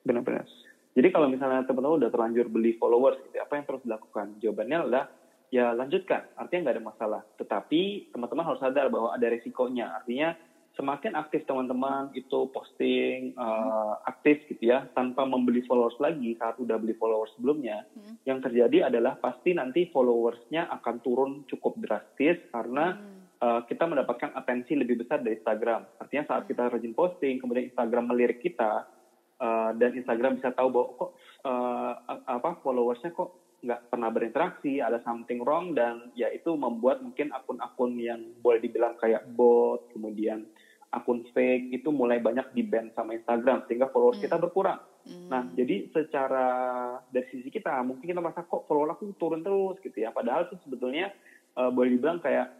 Benar-benar. 0.07 0.47
Jadi 0.95 1.09
kalau 1.11 1.27
misalnya 1.27 1.67
teman-teman 1.67 2.07
udah 2.07 2.11
terlanjur 2.15 2.47
beli 2.47 2.79
followers 2.79 3.19
gitu, 3.27 3.35
apa 3.43 3.59
yang 3.59 3.67
terus 3.67 3.83
dilakukan? 3.83 4.27
Jawabannya 4.39 4.79
adalah 4.87 5.05
ya 5.49 5.73
lanjutkan, 5.73 6.29
artinya 6.37 6.69
nggak 6.69 6.77
ada 6.77 6.85
masalah. 6.85 7.23
Tetapi 7.41 8.13
teman-teman 8.13 8.45
harus 8.47 8.61
sadar 8.61 8.93
bahwa 8.93 9.13
ada 9.13 9.27
resikonya, 9.29 10.01
artinya 10.01 10.37
semakin 10.79 11.19
aktif 11.19 11.43
teman-teman 11.43 12.15
itu 12.15 12.47
posting 12.55 13.35
uh, 13.35 13.99
aktif 14.07 14.47
gitu 14.47 14.71
ya 14.71 14.87
tanpa 14.95 15.27
membeli 15.27 15.67
followers 15.67 15.99
lagi 15.99 16.39
saat 16.39 16.55
udah 16.63 16.79
beli 16.79 16.95
followers 16.95 17.35
sebelumnya 17.35 17.83
hmm. 17.99 18.23
yang 18.23 18.39
terjadi 18.39 18.87
adalah 18.87 19.19
pasti 19.19 19.59
nanti 19.59 19.91
followersnya 19.91 20.71
akan 20.79 20.97
turun 21.03 21.33
cukup 21.51 21.75
drastis 21.83 22.39
karena 22.55 22.95
hmm. 22.95 23.43
uh, 23.43 23.61
kita 23.67 23.91
mendapatkan 23.91 24.31
atensi 24.39 24.79
lebih 24.79 25.03
besar 25.03 25.19
dari 25.19 25.43
Instagram 25.43 25.83
artinya 25.99 26.25
saat 26.31 26.47
hmm. 26.47 26.51
kita 26.55 26.63
rajin 26.71 26.95
posting 26.95 27.43
kemudian 27.43 27.75
Instagram 27.75 28.15
melirik 28.15 28.39
kita 28.39 28.87
uh, 29.43 29.71
dan 29.75 29.99
Instagram 29.99 30.39
bisa 30.39 30.55
tahu 30.55 30.71
bahwa 30.71 30.87
kok 30.95 31.11
uh, 31.43 31.93
apa 32.23 32.63
followersnya 32.63 33.11
kok 33.11 33.48
nggak 33.59 33.91
pernah 33.91 34.11
berinteraksi, 34.15 34.79
ada 34.79 35.03
something 35.03 35.43
wrong 35.43 35.75
dan 35.75 36.15
ya 36.15 36.31
itu 36.31 36.55
membuat 36.55 37.03
mungkin 37.03 37.35
akun-akun 37.35 37.99
yang 37.99 38.23
boleh 38.39 38.63
dibilang 38.63 38.95
kayak 39.03 39.27
bot, 39.35 39.91
kemudian 39.91 40.47
akun 40.89 41.27
fake 41.37 41.69
itu 41.75 41.93
mulai 41.93 42.17
banyak 42.23 42.49
di 42.57 42.65
ban 42.65 42.89
sama 42.97 43.13
Instagram 43.13 43.69
sehingga 43.69 43.93
followers 43.93 44.23
hmm. 44.23 44.25
kita 44.25 44.37
berkurang. 44.41 44.81
Hmm. 45.05 45.29
Nah, 45.29 45.43
jadi 45.53 45.91
secara 45.93 46.47
dari 47.13 47.27
sisi 47.29 47.51
kita 47.53 47.83
mungkin 47.85 48.09
kita 48.09 48.23
merasa 48.23 48.47
kok 48.47 48.65
follower 48.65 48.97
aku 48.97 49.13
turun 49.21 49.45
terus 49.45 49.77
gitu 49.85 49.99
ya. 50.01 50.15
Padahal 50.15 50.49
itu 50.49 50.57
sebetulnya 50.65 51.13
uh, 51.61 51.69
boleh 51.69 51.99
dibilang 51.99 52.23
kayak 52.25 52.55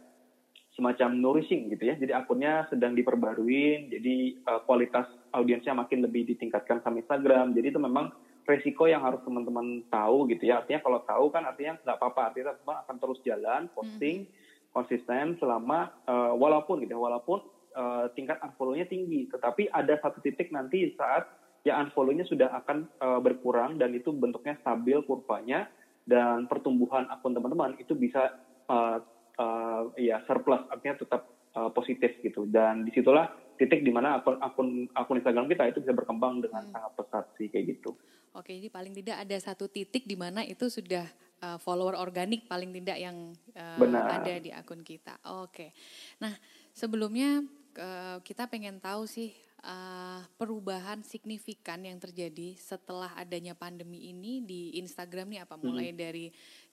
semacam 0.77 1.09
nourishing 1.17 1.73
gitu 1.73 1.89
ya. 1.89 1.95
Jadi 1.97 2.13
akunnya 2.13 2.69
sedang 2.69 2.93
diperbarui, 2.93 3.89
jadi 3.89 4.15
uh, 4.45 4.61
kualitas 4.67 5.09
audiensnya 5.33 5.73
makin 5.73 6.05
lebih 6.05 6.29
ditingkatkan 6.29 6.85
sama 6.85 7.01
Instagram. 7.01 7.57
Jadi 7.57 7.73
itu 7.73 7.81
memang 7.81 8.13
resiko 8.49 8.89
yang 8.89 9.05
harus 9.05 9.21
teman-teman 9.21 9.85
tahu 9.93 10.25
gitu 10.33 10.49
ya. 10.49 10.65
Artinya 10.65 10.81
kalau 10.81 10.99
tahu 11.05 11.25
kan 11.29 11.45
artinya 11.45 11.77
nggak 11.85 11.97
apa-apa, 12.01 12.21
artinya 12.33 12.57
teman 12.57 12.77
akan 12.81 12.95
terus 12.97 13.19
jalan 13.21 13.61
posting 13.77 14.25
hmm. 14.25 14.33
konsisten 14.73 15.37
selama 15.37 15.93
uh, 16.09 16.33
walaupun 16.33 16.81
gitu 16.81 16.97
ya, 16.97 17.01
walaupun 17.01 17.45
uh, 17.77 18.09
tingkat 18.17 18.41
unfollow-nya 18.41 18.89
tinggi, 18.89 19.29
tetapi 19.29 19.69
ada 19.69 20.01
satu 20.01 20.17
titik 20.25 20.49
nanti 20.49 20.89
saat 20.97 21.29
ya 21.61 21.77
unfollow-nya 21.77 22.25
sudah 22.25 22.49
akan 22.65 22.89
uh, 22.97 23.19
berkurang 23.21 23.77
dan 23.77 23.93
itu 23.93 24.09
bentuknya 24.09 24.57
stabil 24.65 24.97
kurvanya 25.05 25.69
dan 26.09 26.49
pertumbuhan 26.49 27.05
akun 27.13 27.37
teman-teman 27.37 27.77
itu 27.77 27.93
bisa 27.93 28.33
uh, 28.65 28.97
uh, 29.37 29.93
ya 29.99 30.23
surplus 30.25 30.65
artinya 30.73 30.97
tetap 30.97 31.29
uh, 31.55 31.71
positif 31.73 32.17
gitu 32.21 32.45
dan 32.49 32.85
di 32.85 32.91
situlah 32.93 33.29
titik 33.59 33.83
di 33.83 33.91
mana 33.91 34.23
akun 34.23 34.39
akun 34.39 34.69
akun 34.95 35.19
Instagram 35.19 35.51
kita 35.51 35.67
itu 35.67 35.79
bisa 35.83 35.91
berkembang 35.91 36.39
dengan 36.39 36.63
hmm. 36.63 36.71
sangat 36.71 36.91
pesat 36.95 37.25
sih 37.35 37.47
kayak 37.51 37.77
gitu. 37.77 37.91
Oke, 38.37 38.55
jadi 38.55 38.69
paling 38.71 38.93
tidak 38.95 39.25
ada 39.25 39.37
satu 39.41 39.67
titik 39.67 40.05
di 40.05 40.15
mana 40.15 40.45
itu 40.45 40.69
sudah 40.71 41.03
uh, 41.43 41.57
follower 41.59 41.99
organik 41.99 42.47
paling 42.47 42.71
tidak 42.71 43.01
yang 43.01 43.35
uh, 43.57 43.77
ada 44.07 44.39
di 44.39 44.53
akun 44.53 44.85
kita. 44.85 45.19
Oke. 45.43 45.75
Nah, 46.23 46.31
sebelumnya 46.71 47.43
uh, 47.75 48.21
kita 48.23 48.47
pengen 48.47 48.79
tahu 48.79 49.09
sih 49.09 49.33
uh, 49.65 50.23
perubahan 50.39 51.03
signifikan 51.03 51.83
yang 51.83 51.99
terjadi 51.99 52.55
setelah 52.55 53.11
adanya 53.19 53.57
pandemi 53.57 54.07
ini 54.13 54.45
di 54.45 54.77
Instagram 54.79 55.35
nih 55.35 55.41
apa 55.43 55.59
mulai 55.59 55.91
hmm. 55.91 55.99
dari 55.99 56.25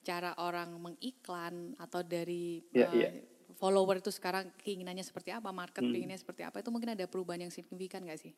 cara 0.06 0.38
orang 0.38 0.76
mengiklan 0.78 1.75
atau 1.83 2.04
dari 2.06 2.62
yeah, 2.71 2.92
uh, 2.92 2.95
yeah 2.95 3.36
follower 3.55 4.03
itu 4.03 4.11
sekarang 4.11 4.50
keinginannya 4.59 5.07
seperti 5.07 5.31
apa, 5.31 5.55
market 5.55 5.87
hmm. 5.87 5.93
keinginannya 5.95 6.21
seperti 6.21 6.43
apa, 6.43 6.59
itu 6.59 6.71
mungkin 6.75 6.93
ada 6.99 7.07
perubahan 7.07 7.47
yang 7.47 7.53
signifikan 7.55 8.03
nggak 8.03 8.21
sih? 8.21 8.35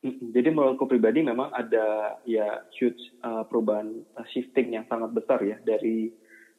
Jadi 0.00 0.48
menurutku 0.48 0.88
pribadi 0.88 1.20
memang 1.20 1.52
ada 1.52 2.16
ya 2.24 2.64
huge 2.72 3.20
uh, 3.20 3.44
perubahan 3.44 4.00
uh, 4.16 4.26
shifting 4.32 4.72
yang 4.72 4.88
sangat 4.88 5.12
besar 5.12 5.44
ya 5.44 5.60
dari 5.60 6.08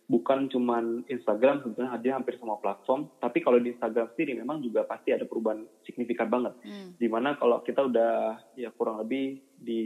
bukan 0.05 0.45
cuman 0.51 1.07
Instagram 1.09 1.63
sebetulnya 1.63 1.95
ada 1.95 2.19
hampir 2.19 2.37
semua 2.37 2.61
platform, 2.61 3.09
tapi 3.17 3.41
kalau 3.41 3.57
di 3.57 3.73
Instagram 3.73 4.11
sendiri 4.13 4.37
memang 4.43 4.59
juga 4.61 4.83
pasti 4.85 5.15
ada 5.15 5.25
perubahan 5.25 5.63
signifikan 5.87 6.27
banget. 6.27 6.53
Hmm. 6.61 6.93
Di 6.99 7.07
mana 7.09 7.39
kalau 7.39 7.63
kita 7.65 7.87
udah 7.87 8.37
ya 8.59 8.69
kurang 8.75 9.01
lebih 9.01 9.41
di 9.55 9.81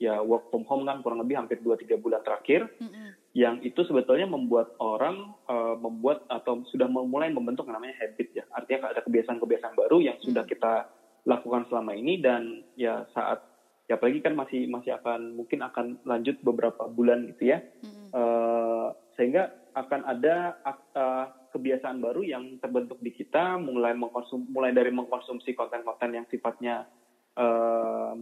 ya 0.00 0.18
work 0.24 0.50
from 0.50 0.66
home 0.66 0.88
kan 0.88 1.04
kurang 1.04 1.22
lebih 1.22 1.38
hampir 1.38 1.62
2-3 1.62 2.02
bulan 2.02 2.24
terakhir, 2.26 2.66
hmm 2.80 3.25
yang 3.36 3.60
itu 3.60 3.84
sebetulnya 3.84 4.24
membuat 4.24 4.72
orang 4.80 5.36
uh, 5.44 5.76
membuat 5.76 6.24
atau 6.32 6.64
sudah 6.72 6.88
memulai 6.88 7.28
membentuk 7.28 7.68
namanya 7.68 7.92
habit 8.00 8.32
ya 8.32 8.48
artinya 8.56 8.88
ada 8.96 9.04
kebiasaan-kebiasaan 9.04 9.76
baru 9.76 10.00
yang 10.00 10.16
sudah 10.24 10.48
hmm. 10.48 10.52
kita 10.56 10.88
lakukan 11.28 11.68
selama 11.68 11.92
ini 11.92 12.16
dan 12.16 12.64
ya 12.80 13.04
saat 13.12 13.44
ya 13.92 14.00
apalagi 14.00 14.24
kan 14.24 14.32
masih 14.32 14.64
masih 14.72 14.96
akan 14.96 15.36
mungkin 15.36 15.60
akan 15.60 16.00
lanjut 16.08 16.40
beberapa 16.40 16.88
bulan 16.88 17.28
gitu 17.36 17.52
ya 17.52 17.60
hmm. 17.60 18.08
uh, 18.16 18.96
sehingga 19.20 19.52
akan 19.76 20.00
ada 20.08 20.56
uh, 20.96 21.28
kebiasaan 21.52 22.00
baru 22.00 22.24
yang 22.24 22.56
terbentuk 22.56 22.96
di 23.04 23.12
kita 23.12 23.60
mulai 23.60 23.92
mengkonsum 23.92 24.48
mulai 24.48 24.72
dari 24.72 24.88
mengkonsumsi 24.88 25.52
konten-konten 25.52 26.16
yang 26.16 26.24
sifatnya 26.32 26.88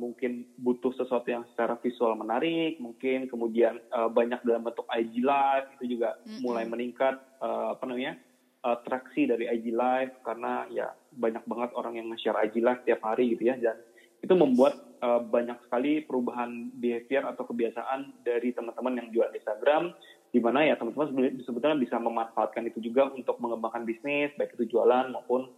mungkin 0.04 0.44
butuh 0.60 0.92
sesuatu 0.92 1.24
yang 1.32 1.48
secara 1.52 1.80
visual 1.80 2.12
menarik, 2.20 2.76
mungkin 2.76 3.24
kemudian 3.32 3.80
uh, 3.88 4.12
banyak 4.12 4.44
dalam 4.44 4.68
bentuk 4.68 4.84
IG 4.92 5.24
Live 5.24 5.72
itu 5.80 5.96
juga 5.96 6.20
mm-hmm. 6.20 6.40
mulai 6.44 6.64
meningkat 6.68 7.16
uh, 7.40 7.72
apa 7.72 7.84
namanya 7.88 8.20
atraksi 8.64 9.28
dari 9.28 9.44
IG 9.48 9.72
Live 9.72 10.24
karena 10.24 10.64
ya 10.72 10.92
banyak 11.12 11.44
banget 11.44 11.70
orang 11.76 12.00
yang 12.00 12.08
nge-share 12.12 12.40
IG 12.48 12.64
Live 12.64 12.84
tiap 12.88 13.04
hari 13.04 13.36
gitu 13.36 13.52
ya 13.52 13.60
dan 13.60 13.76
itu 14.24 14.32
membuat 14.32 14.80
uh, 15.04 15.20
banyak 15.20 15.60
sekali 15.68 16.00
perubahan 16.00 16.72
behavior 16.80 17.28
atau 17.28 17.44
kebiasaan 17.44 18.24
dari 18.24 18.56
teman-teman 18.56 19.04
yang 19.04 19.08
jual 19.12 19.28
di 19.28 19.36
Instagram 19.36 19.92
di 20.32 20.40
mana 20.40 20.64
ya 20.64 20.74
teman-teman 20.80 21.44
sebetulnya 21.44 21.78
bisa 21.78 22.00
memanfaatkan 22.00 22.64
itu 22.66 22.80
juga 22.80 23.12
untuk 23.12 23.36
mengembangkan 23.38 23.84
bisnis 23.84 24.32
baik 24.40 24.56
itu 24.56 24.74
jualan 24.74 25.12
maupun 25.12 25.52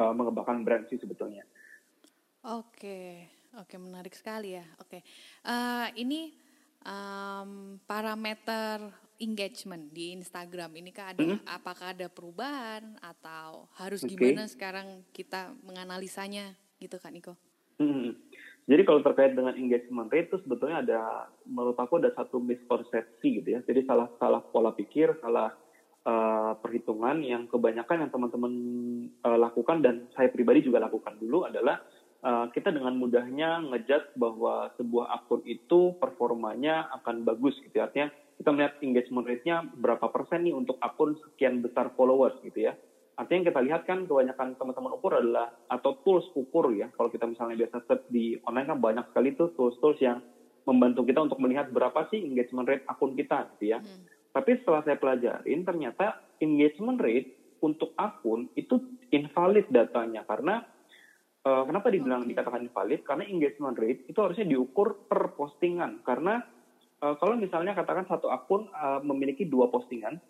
uh, 0.00 0.12
mengembangkan 0.16 0.64
brand 0.64 0.88
sih 0.88 0.98
sebetulnya. 0.98 1.44
Oke, 2.42 3.30
oke 3.58 3.74
menarik 3.76 4.14
sekali 4.16 4.56
ya. 4.56 4.64
Oke, 4.80 5.04
uh, 5.44 5.88
ini 5.98 6.32
um, 6.86 7.76
parameter 7.84 8.92
engagement 9.22 9.94
di 9.94 10.16
Instagram 10.18 10.74
ini 10.74 10.90
kah 10.90 11.14
ada, 11.14 11.22
hmm? 11.22 11.46
apakah 11.46 11.94
ada 11.94 12.10
perubahan 12.10 12.98
atau 12.98 13.70
harus 13.78 14.02
okay. 14.02 14.18
gimana 14.18 14.50
sekarang 14.50 15.06
kita 15.14 15.54
menganalisanya 15.62 16.58
gitu 16.82 16.98
kan 16.98 17.14
Niko? 17.14 17.38
Hmm. 17.78 18.18
Jadi 18.62 18.82
kalau 18.86 19.02
terkait 19.02 19.34
dengan 19.34 19.58
engagement 19.58 20.06
rate 20.10 20.30
itu 20.30 20.38
sebetulnya 20.46 20.86
ada 20.86 21.00
menurut 21.46 21.74
aku 21.74 21.98
ada 21.98 22.14
satu 22.14 22.38
miskonsepsi 22.38 23.42
gitu 23.42 23.48
ya. 23.58 23.60
Jadi 23.66 23.86
salah 23.86 24.06
salah 24.22 24.38
pola 24.38 24.70
pikir, 24.70 25.18
salah 25.18 25.50
uh, 26.06 26.54
perhitungan 26.62 27.22
yang 27.26 27.50
kebanyakan 27.50 28.06
yang 28.06 28.10
teman-teman 28.14 28.52
uh, 29.26 29.38
lakukan 29.38 29.82
dan 29.82 29.94
saya 30.14 30.30
pribadi 30.30 30.62
juga 30.62 30.78
lakukan 30.78 31.18
dulu 31.18 31.42
adalah 31.42 31.82
uh, 32.22 32.46
kita 32.54 32.70
dengan 32.70 32.94
mudahnya 32.96 33.60
ngejat 33.68 34.14
bahwa 34.16 34.70
sebuah 34.78 35.22
akun 35.22 35.42
itu 35.44 35.94
performanya 35.98 36.88
akan 37.02 37.26
bagus 37.26 37.58
gitu 37.60 37.82
ya. 37.82 37.90
Artinya 37.90 38.08
kita 38.38 38.48
melihat 38.50 38.74
engagement 38.82 39.26
rate-nya 39.28 39.56
berapa 39.76 40.06
persen 40.10 40.48
nih 40.48 40.54
untuk 40.56 40.78
akun 40.82 41.18
sekian 41.18 41.60
besar 41.62 41.92
followers 41.94 42.38
gitu 42.42 42.70
ya. 42.70 42.74
Artinya 43.12 43.38
yang 43.44 43.48
kita 43.52 43.60
lihat 43.60 43.82
kan 43.84 43.98
kebanyakan 44.08 44.56
teman-teman 44.56 44.92
ukur 44.96 45.12
adalah 45.12 45.52
atau 45.68 46.00
tools 46.00 46.26
ukur 46.32 46.72
ya. 46.72 46.88
Kalau 46.96 47.12
kita 47.12 47.28
misalnya 47.28 47.60
biasa 47.60 47.84
search 47.84 48.08
di 48.08 48.40
online 48.48 48.68
kan 48.72 48.78
banyak 48.80 49.04
sekali 49.12 49.36
tuh 49.36 49.52
tools-tools 49.52 50.00
yang 50.00 50.18
membantu 50.64 51.04
kita 51.04 51.20
untuk 51.20 51.38
melihat 51.42 51.68
berapa 51.74 52.06
sih 52.08 52.22
engagement 52.22 52.70
rate 52.70 52.86
akun 52.88 53.12
kita 53.18 53.52
gitu 53.58 53.76
ya. 53.76 53.78
Hmm. 53.82 54.06
Tapi 54.32 54.64
setelah 54.64 54.80
saya 54.86 54.96
pelajarin 54.96 55.60
ternyata 55.62 56.24
engagement 56.40 56.98
rate 56.98 57.58
untuk 57.62 57.92
akun 58.00 58.48
itu 58.56 58.80
invalid 59.12 59.68
datanya 59.70 60.24
karena 60.24 60.64
Uh, 61.42 61.66
kenapa 61.66 61.90
dibilang 61.90 62.22
okay. 62.22 62.38
dikatakan 62.38 62.62
invalid? 62.62 63.02
Karena 63.02 63.26
engagement 63.26 63.74
rate 63.74 64.06
itu 64.06 64.18
harusnya 64.22 64.46
diukur 64.46 65.10
per 65.10 65.34
postingan. 65.34 65.98
Karena 66.06 66.38
uh, 67.02 67.18
kalau 67.18 67.34
misalnya 67.34 67.74
katakan 67.74 68.06
satu 68.06 68.30
akun 68.30 68.70
uh, 68.70 69.02
memiliki 69.02 69.42
dua 69.42 69.66
postingan, 69.66 70.22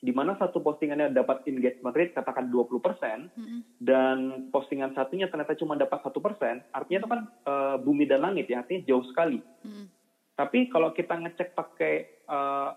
di 0.00 0.12
mana 0.16 0.32
satu 0.40 0.64
postingannya 0.64 1.12
dapat 1.12 1.44
engagement 1.44 1.92
rate 1.92 2.16
katakan 2.16 2.48
20% 2.48 2.72
mm-hmm. 2.72 3.60
dan 3.84 4.48
postingan 4.48 4.96
satunya 4.96 5.28
ternyata 5.28 5.52
cuma 5.60 5.76
dapat 5.76 6.00
satu 6.00 6.24
persen, 6.24 6.64
artinya 6.72 7.04
itu 7.04 7.10
kan 7.12 7.20
uh, 7.44 7.76
bumi 7.76 8.08
dan 8.08 8.24
langit 8.24 8.48
ya, 8.48 8.64
artinya 8.64 8.80
jauh 8.88 9.04
sekali. 9.12 9.44
Mm-hmm. 9.44 9.86
Tapi 10.40 10.72
kalau 10.72 10.96
kita 10.96 11.20
ngecek 11.20 11.52
pakai 11.52 12.24
uh, 12.32 12.72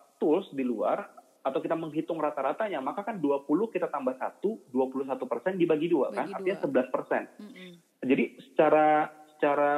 atau 1.43 1.59
kita 1.59 1.75
menghitung 1.75 2.23
rata-ratanya, 2.23 2.79
maka 2.79 3.03
kan 3.03 3.19
20 3.19 3.43
kita 3.67 3.91
tambah 3.91 4.15
1, 4.15 4.39
21 4.71 5.27
persen 5.27 5.59
dibagi 5.59 5.91
dua 5.91 6.07
kan, 6.15 6.31
artinya 6.31 6.55
11 6.63 6.87
persen. 6.87 7.27
Mm 7.35 7.49
-hmm. 7.51 7.71
Jadi 8.07 8.23
secara 8.39 9.11
secara 9.35 9.73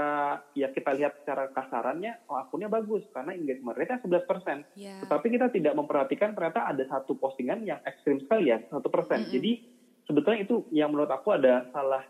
ya 0.53 0.69
kita 0.69 0.93
lihat 0.93 1.25
secara 1.25 1.49
kasarannya, 1.49 2.29
oh 2.29 2.37
akunnya 2.37 2.69
bagus 2.69 3.01
karena 3.09 3.33
engagement 3.33 3.73
rate-nya 3.73 3.97
11 3.97 4.29
persen. 4.29 4.57
Yeah. 4.77 5.01
Tetapi 5.01 5.25
kita 5.25 5.49
tidak 5.49 5.73
memperhatikan 5.73 6.37
ternyata 6.37 6.69
ada 6.69 6.85
satu 6.85 7.17
postingan 7.17 7.65
yang 7.65 7.81
ekstrim 7.81 8.21
sekali 8.21 8.53
ya, 8.53 8.61
satu 8.69 8.93
persen. 8.93 9.25
Mm 9.25 9.25
-hmm. 9.25 9.35
Jadi 9.41 9.51
sebetulnya 10.05 10.39
itu 10.45 10.55
yang 10.69 10.93
menurut 10.93 11.09
aku 11.09 11.33
ada 11.33 11.65
salah 11.73 12.05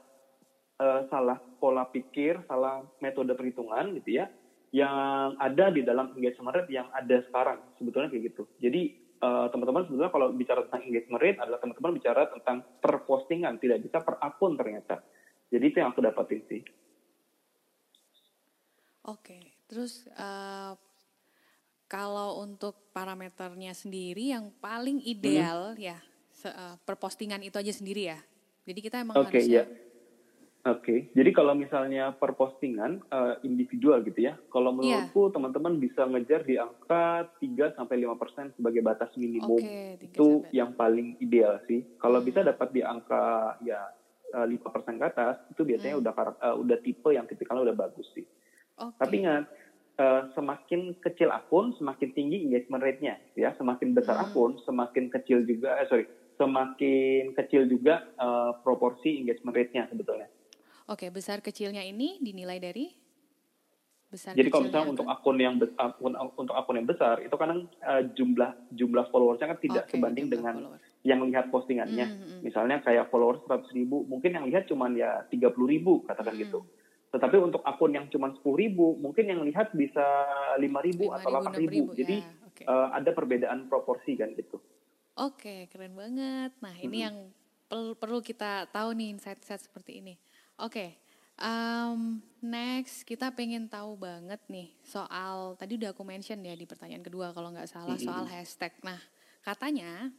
uh, 0.83 1.07
salah 1.07 1.39
pola 1.63 1.87
pikir, 1.87 2.43
salah 2.43 2.83
metode 2.99 3.31
perhitungan 3.31 3.95
gitu 4.03 4.19
ya, 4.19 4.27
yang 4.75 5.39
ada 5.39 5.71
di 5.71 5.79
dalam 5.79 6.11
engagement 6.11 6.59
rate 6.59 6.75
yang 6.75 6.91
ada 6.91 7.23
sekarang 7.23 7.63
sebetulnya 7.79 8.11
kayak 8.11 8.35
gitu. 8.35 8.43
Jadi 8.59 9.04
teman-teman 9.21 9.81
uh, 9.83 9.85
sebetulnya 9.87 10.11
kalau 10.11 10.27
bicara 10.35 10.59
tentang 10.67 10.83
engagement 10.85 11.21
rate 11.21 11.39
adalah 11.39 11.59
teman-teman 11.63 11.91
bicara 11.95 12.21
tentang 12.29 12.57
per 12.83 12.95
postingan, 13.07 13.55
tidak 13.57 13.79
bisa 13.81 14.03
per 14.03 14.19
akun 14.19 14.59
ternyata. 14.59 14.99
Jadi 15.49 15.63
itu 15.71 15.77
yang 15.79 15.93
aku 15.95 16.01
dapatin 16.03 16.41
sih. 16.49 16.61
Oke, 19.05 19.61
terus 19.69 20.09
uh, 20.17 20.73
kalau 21.85 22.41
untuk 22.41 22.89
parameternya 22.91 23.77
sendiri 23.77 24.33
yang 24.33 24.49
paling 24.57 24.97
ideal 25.05 25.77
hmm. 25.77 25.79
ya 25.79 25.97
uh, 26.49 26.75
per 26.81 26.97
postingan 26.97 27.45
itu 27.45 27.55
aja 27.61 27.71
sendiri 27.71 28.09
ya. 28.11 28.19
Jadi 28.65 28.79
kita 28.81 29.05
emang 29.05 29.21
okay, 29.21 29.45
harusnya 29.45 29.69
yeah 29.69 29.84
Oke, 30.65 30.81
okay. 30.81 30.99
jadi 31.13 31.29
kalau 31.29 31.53
misalnya 31.53 32.09
per 32.17 32.33
postingan 32.33 32.97
uh, 33.13 33.37
individual 33.45 34.01
gitu 34.01 34.17
ya, 34.17 34.33
kalau 34.49 34.73
iya. 34.81 35.05
menurutku 35.05 35.29
yeah. 35.29 35.33
teman-teman 35.37 35.73
bisa 35.77 36.01
ngejar 36.09 36.41
di 36.41 36.57
angka 36.57 37.29
3 37.37 37.77
sampai 37.77 38.01
lima 38.01 38.17
persen 38.17 38.49
sebagai 38.57 38.81
batas 38.81 39.13
minimum. 39.13 39.61
Okay, 39.61 40.01
itu 40.01 40.41
yang 40.49 40.73
paling 40.73 41.21
ideal 41.21 41.61
sih. 41.69 41.85
Kalau 42.01 42.17
hmm. 42.17 42.25
bisa 42.25 42.41
dapat 42.41 42.73
di 42.73 42.81
angka 42.81 43.61
ya 43.61 43.77
lima 44.43 44.67
persen 44.67 44.99
ke 44.99 45.05
atas 45.07 45.39
itu 45.53 45.61
biasanya 45.63 45.95
hmm. 45.95 46.01
udah 46.03 46.13
uh, 46.43 46.55
udah 46.59 46.77
tipe 46.83 47.09
yang 47.13 47.23
tipikalnya 47.23 47.71
udah 47.71 47.77
bagus 47.77 48.07
sih. 48.11 48.25
Okay. 48.75 48.97
Tapi 48.99 49.15
ingat 49.23 49.45
uh, 50.01 50.21
semakin 50.35 50.99
kecil 50.99 51.31
akun 51.31 51.71
semakin 51.79 52.11
tinggi 52.11 52.43
engagement 52.43 52.83
rate-nya 52.83 53.15
ya 53.39 53.55
semakin 53.55 53.95
besar 53.95 54.19
hmm. 54.19 54.25
akun 54.27 54.59
semakin 54.67 55.07
kecil 55.07 55.47
juga 55.47 55.79
eh, 55.79 55.87
sorry 55.87 56.05
semakin 56.35 57.31
kecil 57.31 57.63
juga 57.71 58.03
uh, 58.19 58.59
proporsi 58.59 59.23
engagement 59.23 59.55
rate-nya 59.55 59.87
sebetulnya. 59.87 60.27
Oke, 60.85 61.09
besar 61.09 61.41
kecilnya 61.41 61.81
ini 61.81 62.21
dinilai 62.21 62.61
dari 62.61 62.93
besar 64.05 64.37
Jadi 64.37 64.49
kalau 64.53 64.69
misalnya 64.69 64.89
untuk 64.93 65.07
akun 65.09 65.37
yang 65.41 65.57
akun 65.81 66.13
untuk 66.37 66.55
akun 66.55 66.77
yang 66.77 66.87
besar 66.87 67.19
itu 67.25 67.35
kadang 67.35 67.65
uh, 67.81 68.05
jumlah 68.13 68.53
jumlah 68.69 69.05
followersnya 69.09 69.49
kan 69.49 69.59
tidak 69.59 69.83
okay, 69.89 69.97
sebanding 69.97 70.29
dengan 70.29 70.55
followers. 70.61 70.83
yang 71.01 71.19
lihat 71.25 71.45
postingannya. 71.49 72.05
Mm 72.05 72.17
-hmm. 72.21 72.39
Misalnya 72.45 72.77
kayak 72.85 73.09
followers 73.09 73.41
100 73.49 73.65
ribu, 73.73 74.05
mungkin 74.05 74.37
yang 74.37 74.45
lihat 74.45 74.69
cuma 74.69 74.87
ya 74.93 75.25
30 75.27 75.51
ribu 75.67 76.05
katakan 76.05 76.37
mm. 76.37 76.41
gitu. 76.45 76.59
Tetapi 77.09 77.37
untuk 77.41 77.65
akun 77.65 77.95
yang 77.97 78.05
cuma 78.13 78.29
10 78.29 78.43
ribu, 78.43 78.93
mungkin 79.01 79.25
yang 79.25 79.41
lihat 79.41 79.73
bisa 79.73 80.05
5 80.59 80.61
ribu 80.61 81.09
atau 81.09 81.29
8 81.31 81.57
ribu. 81.57 81.95
Jadi 81.97 82.21
ya. 82.21 82.45
okay. 82.45 82.65
uh, 82.69 82.93
ada 82.93 83.09
perbedaan 83.09 83.65
proporsi 83.65 84.13
kan 84.13 84.31
gitu. 84.37 84.61
Oke, 85.15 85.71
keren 85.71 85.95
banget. 85.95 86.51
Nah, 86.59 86.75
ini 86.77 86.99
hmm. 86.99 87.05
yang 87.07 87.15
perlu 87.65 87.95
perlu 87.95 88.19
kita 88.19 88.67
tahu 88.69 88.93
nih 88.93 89.15
insight-insight 89.15 89.63
seperti 89.63 90.03
ini. 90.03 90.13
Oke, 90.55 90.95
um, 91.35 92.23
next 92.39 93.03
kita 93.03 93.27
pengen 93.35 93.67
tahu 93.67 93.99
banget 93.99 94.39
nih 94.47 94.71
soal 94.87 95.59
tadi 95.59 95.75
udah 95.75 95.91
aku 95.91 96.07
mention 96.07 96.39
ya 96.39 96.55
di 96.55 96.63
pertanyaan 96.63 97.03
kedua 97.03 97.35
kalau 97.35 97.51
nggak 97.51 97.67
salah 97.67 97.99
hmm. 97.99 98.07
soal 98.07 98.23
hashtag. 98.23 98.71
Nah, 98.79 98.99
katanya 99.43 100.11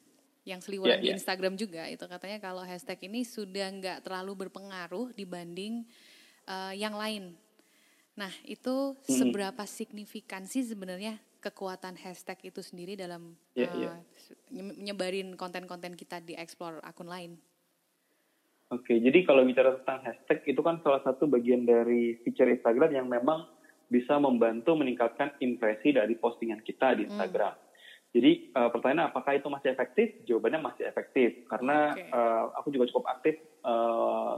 yang 0.47 0.61
seliweran 0.63 1.01
yeah, 1.01 1.03
di 1.03 1.09
yeah. 1.11 1.17
Instagram 1.17 1.59
juga 1.59 1.89
itu 1.89 2.05
katanya 2.07 2.39
kalau 2.39 2.63
hashtag 2.63 3.01
ini 3.09 3.25
sudah 3.27 3.67
nggak 3.67 3.99
terlalu 4.05 4.47
berpengaruh 4.47 5.17
dibanding 5.17 5.89
uh, 6.47 6.77
yang 6.77 6.95
lain. 6.95 7.35
Nah, 8.17 8.33
itu 8.45 8.93
hmm. 8.93 9.09
seberapa 9.09 9.65
signifikan 9.65 10.45
sih 10.45 10.65
sebenarnya 10.65 11.17
kekuatan 11.41 11.97
hashtag 12.01 12.53
itu 12.53 12.61
sendiri 12.61 12.93
dalam 12.93 13.35
yeah, 13.57 13.73
uh, 13.73 13.97
yeah. 14.53 14.73
nyebarin 14.77 15.33
konten-konten 15.35 15.97
kita 15.97 16.21
di 16.21 16.37
explore 16.37 16.81
akun 16.85 17.09
lain. 17.09 17.41
Oke, 18.67 18.99
jadi 18.99 19.23
kalau 19.23 19.47
bicara 19.47 19.79
tentang 19.79 20.03
hashtag 20.03 20.43
itu 20.43 20.59
kan 20.59 20.83
salah 20.83 20.99
satu 21.07 21.31
bagian 21.31 21.63
dari 21.63 22.19
feature 22.27 22.51
Instagram 22.51 22.91
yang 22.99 23.07
memang 23.07 23.47
bisa 23.87 24.19
membantu 24.19 24.75
meningkatkan 24.75 25.39
impresi 25.39 25.95
dari 25.95 26.19
postingan 26.19 26.67
kita 26.67 26.99
di 26.99 27.07
hmm. 27.07 27.11
Instagram. 27.15 27.55
Hmm. 27.55 27.65
Jadi 28.11 28.51
uh, 28.59 28.71
pertanyaan 28.75 29.15
apakah 29.15 29.39
itu 29.39 29.47
masih 29.47 29.71
efektif? 29.71 30.19
Jawabannya 30.27 30.61
masih 30.67 30.83
efektif 30.89 31.47
karena 31.47 31.95
okay. 31.95 32.11
uh, 32.11 32.51
aku 32.59 32.75
juga 32.75 32.91
cukup 32.91 33.07
aktif 33.13 33.39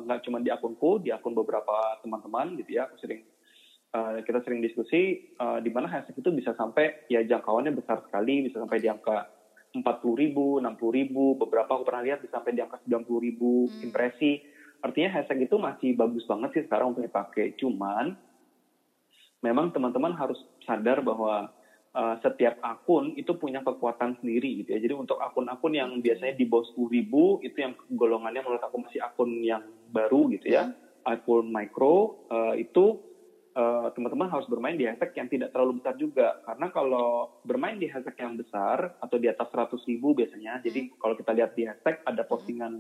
nggak 0.04 0.18
uh, 0.20 0.24
cuma 0.24 0.44
di 0.44 0.50
akunku, 0.52 1.00
di 1.00 1.08
akun 1.08 1.32
beberapa 1.32 1.96
teman-teman 2.04 2.58
gitu 2.60 2.76
ya. 2.76 2.90
Aku 2.90 3.00
sering 3.00 3.24
uh, 3.96 4.20
kita 4.28 4.44
sering 4.44 4.60
diskusi 4.60 5.32
uh, 5.40 5.62
di 5.62 5.72
mana 5.72 5.88
hashtag 5.88 6.20
itu 6.20 6.28
bisa 6.36 6.52
sampai 6.52 7.06
ya 7.08 7.24
jangkauannya 7.24 7.72
besar 7.72 8.04
sekali, 8.04 8.44
bisa 8.44 8.60
sampai 8.60 8.76
di 8.76 8.92
angka 8.92 9.37
40 9.74 9.84
ribu, 10.16 10.58
60 10.64 10.98
ribu, 10.98 11.36
beberapa 11.36 11.76
aku 11.76 11.84
pernah 11.84 12.02
lihat 12.04 12.24
sampai 12.24 12.56
di 12.56 12.64
angka 12.64 12.80
90 12.88 13.04
ribu 13.26 13.68
hmm. 13.68 13.84
impresi. 13.84 14.40
Artinya 14.80 15.18
hashtag 15.18 15.50
itu 15.50 15.56
masih 15.58 15.90
bagus 15.98 16.24
banget 16.24 16.50
sih 16.54 16.64
sekarang 16.64 16.94
untuk 16.94 17.04
dipakai. 17.04 17.52
Cuman 17.58 18.14
memang 19.44 19.74
teman-teman 19.74 20.14
harus 20.16 20.38
sadar 20.64 21.02
bahwa 21.04 21.50
uh, 21.92 22.16
setiap 22.24 22.56
akun 22.62 23.12
itu 23.18 23.34
punya 23.36 23.60
kekuatan 23.60 24.16
sendiri 24.22 24.64
gitu 24.64 24.78
ya. 24.78 24.80
Jadi 24.80 24.94
untuk 24.94 25.18
akun-akun 25.20 25.74
yang 25.74 25.90
biasanya 25.98 26.38
di 26.38 26.46
bawah 26.46 26.64
10 26.74 26.94
ribu 26.94 27.42
itu 27.44 27.58
yang 27.58 27.74
golongannya 27.90 28.40
menurut 28.40 28.62
aku 28.62 28.76
masih 28.86 29.02
akun 29.02 29.42
yang 29.42 29.66
baru 29.90 30.30
gitu 30.32 30.48
ya. 30.48 30.70
Hmm. 30.70 30.76
Akun 31.04 31.50
micro 31.50 32.24
uh, 32.30 32.54
itu 32.56 33.07
teman-teman 33.94 34.28
uh, 34.28 34.32
harus 34.38 34.46
bermain 34.46 34.78
di 34.78 34.86
hashtag 34.86 35.10
yang 35.18 35.28
tidak 35.28 35.50
terlalu 35.50 35.82
besar 35.82 35.94
juga 35.98 36.38
karena 36.46 36.66
kalau 36.70 37.40
bermain 37.42 37.78
di 37.80 37.90
hashtag 37.90 38.16
yang 38.20 38.38
besar 38.38 38.94
atau 39.02 39.16
di 39.18 39.26
atas 39.26 39.48
100 39.50 39.88
ribu 39.88 40.14
biasanya 40.14 40.58
hmm. 40.58 40.64
jadi 40.68 40.80
kalau 41.00 41.14
kita 41.18 41.30
lihat 41.34 41.50
di 41.58 41.64
hashtag 41.66 41.96
ada 42.06 42.22
hmm. 42.22 42.30
postingan 42.30 42.72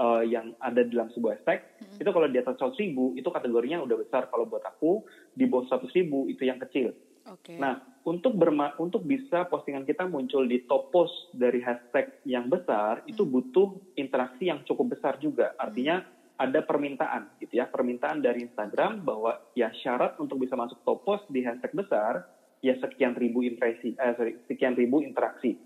uh, 0.00 0.22
yang 0.24 0.56
ada 0.62 0.86
dalam 0.88 1.12
sebuah 1.12 1.36
hashtag 1.36 1.60
hmm. 1.82 2.00
itu 2.00 2.10
kalau 2.10 2.26
di 2.32 2.38
atas 2.40 2.56
100 2.56 2.82
ribu 2.86 3.04
itu 3.18 3.28
kategorinya 3.28 3.78
udah 3.84 3.96
besar 4.00 4.22
kalau 4.32 4.48
buat 4.48 4.64
aku 4.64 5.04
di 5.36 5.44
bawah 5.44 5.68
100 5.68 5.84
ribu 5.92 6.30
itu 6.32 6.48
yang 6.48 6.56
kecil 6.64 6.96
okay. 7.28 7.60
nah 7.60 7.84
untuk 8.06 8.38
berma 8.38 8.72
untuk 8.80 9.04
bisa 9.04 9.44
postingan 9.50 9.84
kita 9.84 10.08
muncul 10.08 10.46
di 10.46 10.64
top 10.64 10.94
post 10.94 11.34
dari 11.36 11.60
hashtag 11.60 12.24
yang 12.24 12.48
besar 12.48 13.04
hmm. 13.04 13.12
itu 13.12 13.22
butuh 13.28 13.76
interaksi 14.00 14.48
yang 14.48 14.64
cukup 14.64 14.96
besar 14.96 15.20
juga 15.20 15.52
artinya 15.60 16.00
hmm 16.00 16.15
ada 16.36 16.60
permintaan 16.60 17.40
gitu 17.40 17.60
ya, 17.60 17.66
permintaan 17.68 18.20
dari 18.20 18.44
Instagram 18.44 19.04
bahwa 19.04 19.40
ya 19.56 19.72
syarat 19.80 20.20
untuk 20.20 20.40
bisa 20.40 20.52
masuk 20.52 20.80
top 20.84 21.04
post 21.04 21.24
di 21.32 21.40
hashtag 21.40 21.72
besar 21.72 22.28
ya 22.64 22.76
sekian 22.80 23.16
ribu 23.16 23.44
impresi, 23.44 23.96
eh, 23.96 24.12
sorry, 24.16 24.36
sekian 24.48 24.76
ribu 24.76 25.00
interaksi. 25.00 25.56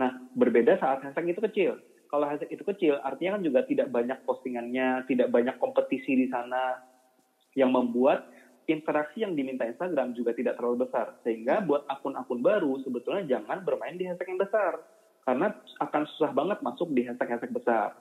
Nah, 0.00 0.16
berbeda 0.32 0.80
saat 0.80 1.04
hashtag 1.04 1.36
itu 1.36 1.40
kecil. 1.44 1.72
Kalau 2.08 2.26
hashtag 2.26 2.50
itu 2.52 2.64
kecil, 2.66 2.98
artinya 3.00 3.38
kan 3.38 3.42
juga 3.44 3.60
tidak 3.68 3.88
banyak 3.92 4.18
postingannya, 4.26 5.06
tidak 5.06 5.28
banyak 5.30 5.56
kompetisi 5.62 6.16
di 6.16 6.26
sana 6.26 6.80
yang 7.54 7.70
membuat 7.70 8.26
interaksi 8.66 9.22
yang 9.22 9.34
diminta 9.34 9.66
Instagram 9.66 10.14
juga 10.14 10.34
tidak 10.34 10.58
terlalu 10.58 10.86
besar. 10.88 11.14
Sehingga 11.22 11.62
buat 11.62 11.86
akun-akun 11.86 12.40
baru 12.42 12.82
sebetulnya 12.82 13.38
jangan 13.38 13.62
bermain 13.62 13.94
di 13.94 14.10
hashtag 14.10 14.34
yang 14.34 14.42
besar. 14.42 14.80
Karena 15.22 15.54
akan 15.78 16.02
susah 16.16 16.32
banget 16.34 16.58
masuk 16.64 16.90
di 16.90 17.06
hashtag-hashtag 17.06 17.52
besar. 17.54 17.94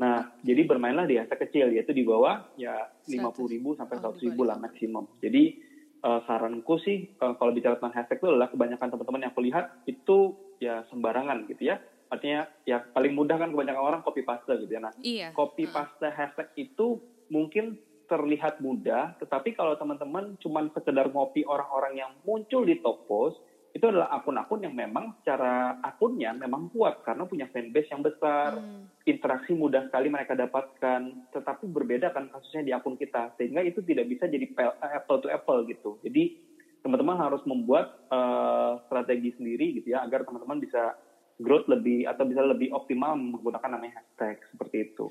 Nah, 0.00 0.32
jadi 0.40 0.64
bermainlah 0.64 1.04
di 1.04 1.20
hashtag 1.20 1.48
kecil, 1.48 1.66
yaitu 1.74 1.92
di 1.92 2.02
bawah 2.02 2.48
ya 2.56 2.88
50 3.04 3.52
ribu 3.52 3.76
sampai 3.76 4.00
100 4.00 4.24
ribu 4.24 4.42
lah 4.48 4.56
maksimum. 4.56 5.04
Jadi 5.20 5.60
uh, 6.02 6.20
saranku 6.24 6.80
sih 6.80 7.12
uh, 7.20 7.36
kalau 7.36 7.52
bicara 7.52 7.76
tentang 7.76 7.94
hashtag 8.00 8.18
itu 8.18 8.28
adalah 8.32 8.48
kebanyakan 8.48 8.88
teman-teman 8.88 9.22
yang 9.22 9.32
aku 9.32 9.42
lihat 9.44 9.64
itu 9.84 10.18
ya 10.58 10.82
sembarangan 10.88 11.44
gitu 11.46 11.68
ya. 11.68 11.76
Artinya 12.12 12.44
ya 12.68 12.80
paling 12.80 13.12
mudah 13.16 13.40
kan 13.40 13.52
kebanyakan 13.52 13.82
orang 13.82 14.02
copy 14.04 14.24
paste 14.24 14.52
gitu 14.64 14.72
ya. 14.72 14.80
Nah, 14.80 14.92
iya. 15.04 15.28
copy 15.32 15.68
paste 15.68 16.04
uh. 16.04 16.12
hashtag 16.12 16.48
itu 16.56 17.00
mungkin 17.32 17.80
terlihat 18.10 18.60
mudah, 18.60 19.16
tetapi 19.24 19.56
kalau 19.56 19.72
teman-teman 19.80 20.36
cuma 20.36 20.60
sekedar 20.76 21.08
ngopi 21.08 21.48
orang-orang 21.48 21.96
yang 21.96 22.12
muncul 22.28 22.60
di 22.60 22.76
top 22.84 23.08
post, 23.08 23.40
itu 23.72 23.84
adalah 23.88 24.12
akun-akun 24.12 24.68
yang 24.68 24.76
memang 24.76 25.16
secara 25.20 25.80
akunnya 25.80 26.36
memang 26.36 26.68
kuat 26.76 27.00
karena 27.08 27.24
punya 27.24 27.48
fanbase 27.48 27.88
yang 27.88 28.04
besar, 28.04 28.60
hmm. 28.60 29.08
interaksi 29.08 29.56
mudah 29.56 29.88
sekali 29.88 30.12
mereka 30.12 30.36
dapatkan, 30.36 31.32
tetapi 31.32 31.64
berbeda 31.72 32.12
kan 32.12 32.28
kasusnya 32.28 32.68
di 32.68 32.72
akun 32.76 33.00
kita 33.00 33.32
sehingga 33.40 33.64
itu 33.64 33.80
tidak 33.80 34.12
bisa 34.12 34.28
jadi 34.28 34.44
apple 34.92 35.24
to 35.24 35.32
apple 35.32 35.64
gitu. 35.64 35.96
Jadi 36.04 36.36
teman-teman 36.84 37.16
harus 37.16 37.40
membuat 37.48 37.96
uh, 38.12 38.76
strategi 38.90 39.32
sendiri 39.40 39.80
gitu 39.80 39.96
ya 39.96 40.04
agar 40.04 40.28
teman-teman 40.28 40.60
bisa 40.60 40.92
growth 41.40 41.64
lebih 41.70 42.04
atau 42.04 42.28
bisa 42.28 42.44
lebih 42.44 42.76
optimal 42.76 43.16
menggunakan 43.16 43.70
namanya 43.72 44.04
hashtag 44.04 44.36
seperti 44.52 44.92
itu. 44.92 45.08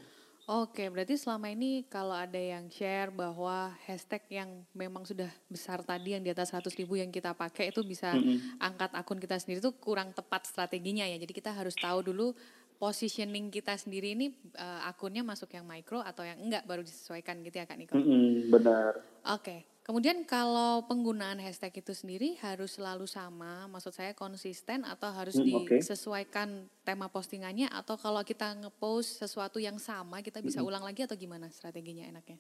Oke, 0.50 0.90
berarti 0.90 1.16
selama 1.16 1.54
ini 1.54 1.86
kalau 1.86 2.18
ada 2.18 2.38
yang 2.38 2.66
share 2.74 3.14
bahwa 3.14 3.72
hashtag 3.86 4.26
yang 4.28 4.50
memang 4.74 5.06
sudah 5.06 5.30
besar 5.46 5.86
tadi 5.86 6.18
yang 6.18 6.24
di 6.26 6.34
atas 6.34 6.50
100 6.50 6.74
ribu 6.82 6.98
yang 6.98 7.14
kita 7.14 7.38
pakai 7.38 7.70
itu 7.70 7.86
bisa 7.86 8.12
mm 8.18 8.20
-hmm. 8.20 8.38
angkat 8.58 8.92
akun 8.98 9.22
kita 9.22 9.38
sendiri 9.38 9.62
itu 9.62 9.72
kurang 9.78 10.12
tepat 10.12 10.50
strateginya 10.50 11.06
ya. 11.06 11.22
Jadi 11.22 11.32
kita 11.32 11.54
harus 11.54 11.78
tahu 11.78 12.02
dulu 12.10 12.34
positioning 12.82 13.54
kita 13.54 13.78
sendiri 13.78 14.18
ini 14.18 14.34
uh, 14.58 14.90
akunnya 14.90 15.22
masuk 15.22 15.54
yang 15.54 15.64
micro 15.64 16.02
atau 16.02 16.26
yang 16.26 16.42
enggak 16.42 16.66
baru 16.66 16.82
disesuaikan 16.82 17.38
gitu 17.46 17.62
ya 17.62 17.70
Kak 17.70 17.78
Niko. 17.78 17.96
Mm 17.96 18.04
-hmm, 18.04 18.34
benar. 18.50 18.92
Oke. 19.30 19.71
Kemudian 19.82 20.22
kalau 20.30 20.86
penggunaan 20.86 21.42
hashtag 21.42 21.82
itu 21.82 21.98
sendiri 21.98 22.38
harus 22.46 22.78
selalu 22.78 23.10
sama, 23.10 23.66
maksud 23.66 23.90
saya 23.90 24.14
konsisten 24.14 24.86
atau 24.86 25.10
harus 25.10 25.34
hmm, 25.34 25.66
disesuaikan 25.66 26.70
tema 26.86 27.10
postingannya 27.10 27.66
atau 27.66 27.98
kalau 27.98 28.22
kita 28.22 28.54
ngepost 28.62 29.18
sesuatu 29.18 29.58
yang 29.58 29.82
sama 29.82 30.22
kita 30.22 30.38
bisa 30.46 30.62
hmm. 30.62 30.70
ulang 30.70 30.86
lagi 30.86 31.02
atau 31.02 31.18
gimana 31.18 31.50
strateginya 31.50 32.06
enaknya? 32.06 32.38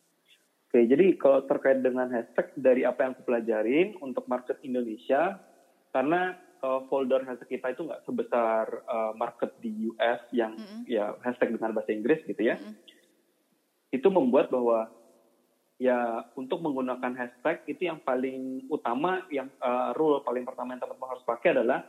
Oke, 0.69 0.85
jadi 0.85 1.17
kalau 1.17 1.41
terkait 1.49 1.81
dengan 1.81 2.13
hashtag 2.13 2.53
dari 2.53 2.85
apa 2.85 3.09
yang 3.09 3.11
aku 3.17 3.25
pelajarin 3.25 3.97
untuk 4.05 4.29
market 4.29 4.61
Indonesia, 4.61 5.41
karena 5.89 6.37
uh, 6.61 6.85
folder 6.93 7.25
hashtag 7.25 7.57
kita 7.57 7.73
itu 7.73 7.89
nggak 7.89 8.05
sebesar 8.05 8.85
uh, 8.85 9.17
market 9.17 9.49
di 9.65 9.89
US 9.89 10.21
yang 10.29 10.53
mm 10.53 10.61
-hmm. 10.61 10.81
ya 10.85 11.17
hashtag 11.25 11.57
dengan 11.57 11.73
bahasa 11.73 11.89
Inggris 11.89 12.21
gitu 12.21 12.39
ya, 12.39 12.61
mm 12.61 12.69
-hmm. 12.69 12.75
itu 13.97 14.07
membuat 14.13 14.53
bahwa 14.53 15.00
ya 15.81 16.29
untuk 16.37 16.61
menggunakan 16.61 17.17
hashtag 17.17 17.65
itu 17.65 17.89
yang 17.89 17.97
paling 18.05 18.69
utama 18.69 19.25
yang 19.33 19.49
uh, 19.57 19.97
rule 19.97 20.21
paling 20.21 20.45
pertama 20.45 20.77
yang 20.77 20.81
teman-teman 20.85 21.17
harus 21.17 21.25
pakai 21.25 21.57
adalah 21.57 21.81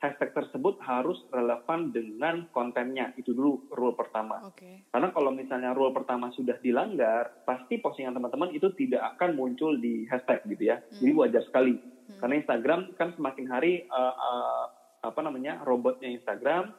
hashtag 0.00 0.36
tersebut 0.36 0.80
harus 0.84 1.16
relevan 1.32 1.88
dengan 1.88 2.44
kontennya 2.52 3.16
itu 3.16 3.32
dulu 3.32 3.68
rule 3.72 3.96
pertama. 3.96 4.52
Okay. 4.52 4.84
Karena 4.92 5.08
kalau 5.16 5.32
misalnya 5.32 5.72
rule 5.72 5.96
pertama 5.96 6.28
sudah 6.36 6.60
dilanggar, 6.60 7.44
pasti 7.48 7.80
postingan 7.80 8.12
teman-teman 8.12 8.52
itu 8.52 8.68
tidak 8.76 9.16
akan 9.16 9.32
muncul 9.32 9.72
di 9.80 10.04
hashtag 10.12 10.44
gitu 10.44 10.68
ya. 10.68 10.76
Hmm. 10.80 11.00
Jadi 11.00 11.12
wajar 11.16 11.42
sekali. 11.48 11.74
Hmm. 11.80 12.20
Karena 12.20 12.34
Instagram 12.36 12.80
kan 13.00 13.16
semakin 13.16 13.46
hari 13.48 13.88
uh, 13.88 14.12
uh, 14.12 14.64
apa 15.04 15.20
namanya 15.24 15.64
robotnya 15.64 16.12
Instagram 16.12 16.72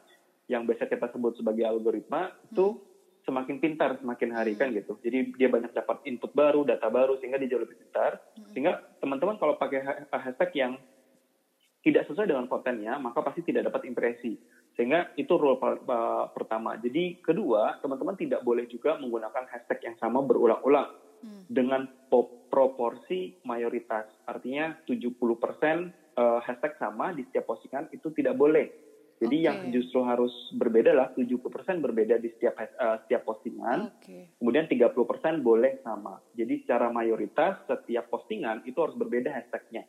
yang 0.46 0.62
biasa 0.62 0.86
kita 0.86 1.10
sebut 1.10 1.34
sebagai 1.34 1.66
algoritma 1.66 2.30
hmm. 2.30 2.54
itu 2.54 2.78
semakin 3.26 3.58
pintar 3.58 3.98
semakin 3.98 4.30
hari 4.32 4.54
kan 4.54 4.70
gitu. 4.70 4.96
Jadi 5.02 5.34
dia 5.34 5.50
banyak 5.50 5.74
dapat 5.74 6.06
input 6.06 6.30
baru, 6.32 6.62
data 6.62 6.86
baru 6.86 7.18
sehingga 7.18 7.36
dia 7.42 7.50
jauh 7.50 7.66
lebih 7.66 7.76
pintar. 7.76 8.22
Sehingga 8.54 8.78
teman-teman 9.02 9.36
kalau 9.36 9.58
pakai 9.58 10.06
hashtag 10.14 10.50
yang 10.54 10.72
tidak 11.82 12.06
sesuai 12.06 12.30
dengan 12.30 12.46
kontennya, 12.46 12.98
maka 12.98 13.22
pasti 13.22 13.42
tidak 13.42 13.70
dapat 13.70 13.90
impresi. 13.90 14.38
Sehingga 14.78 15.14
itu 15.18 15.34
rule 15.34 15.58
pertama. 16.30 16.78
Jadi 16.78 17.18
kedua, 17.18 17.82
teman-teman 17.82 18.14
tidak 18.14 18.46
boleh 18.46 18.70
juga 18.70 18.94
menggunakan 18.98 19.50
hashtag 19.50 19.90
yang 19.90 19.96
sama 19.98 20.22
berulang-ulang 20.22 20.94
hmm. 21.22 21.42
dengan 21.50 21.86
proporsi 22.50 23.42
mayoritas. 23.42 24.06
Artinya 24.26 24.74
70% 24.86 25.18
uh, 26.16 26.40
hashtag 26.42 26.72
sama 26.78 27.10
di 27.12 27.26
setiap 27.26 27.50
postingan 27.50 27.90
itu 27.90 28.10
tidak 28.14 28.38
boleh 28.38 28.70
jadi 29.16 29.36
okay. 29.40 29.46
yang 29.48 29.58
justru 29.72 30.04
harus 30.04 30.32
berbeda 30.52 30.92
lah 30.92 31.08
70% 31.16 31.40
berbeda 31.80 32.20
di 32.20 32.28
setiap 32.36 32.60
uh, 32.60 33.00
setiap 33.04 33.24
postingan. 33.24 33.88
Okay. 34.04 34.28
Kemudian 34.36 34.68
30% 34.68 34.92
boleh 35.40 35.80
sama. 35.80 36.20
Jadi 36.36 36.60
secara 36.60 36.92
mayoritas 36.92 37.64
setiap 37.64 38.12
postingan 38.12 38.60
itu 38.68 38.76
harus 38.76 38.92
berbeda 38.92 39.32
hashtagnya. 39.32 39.88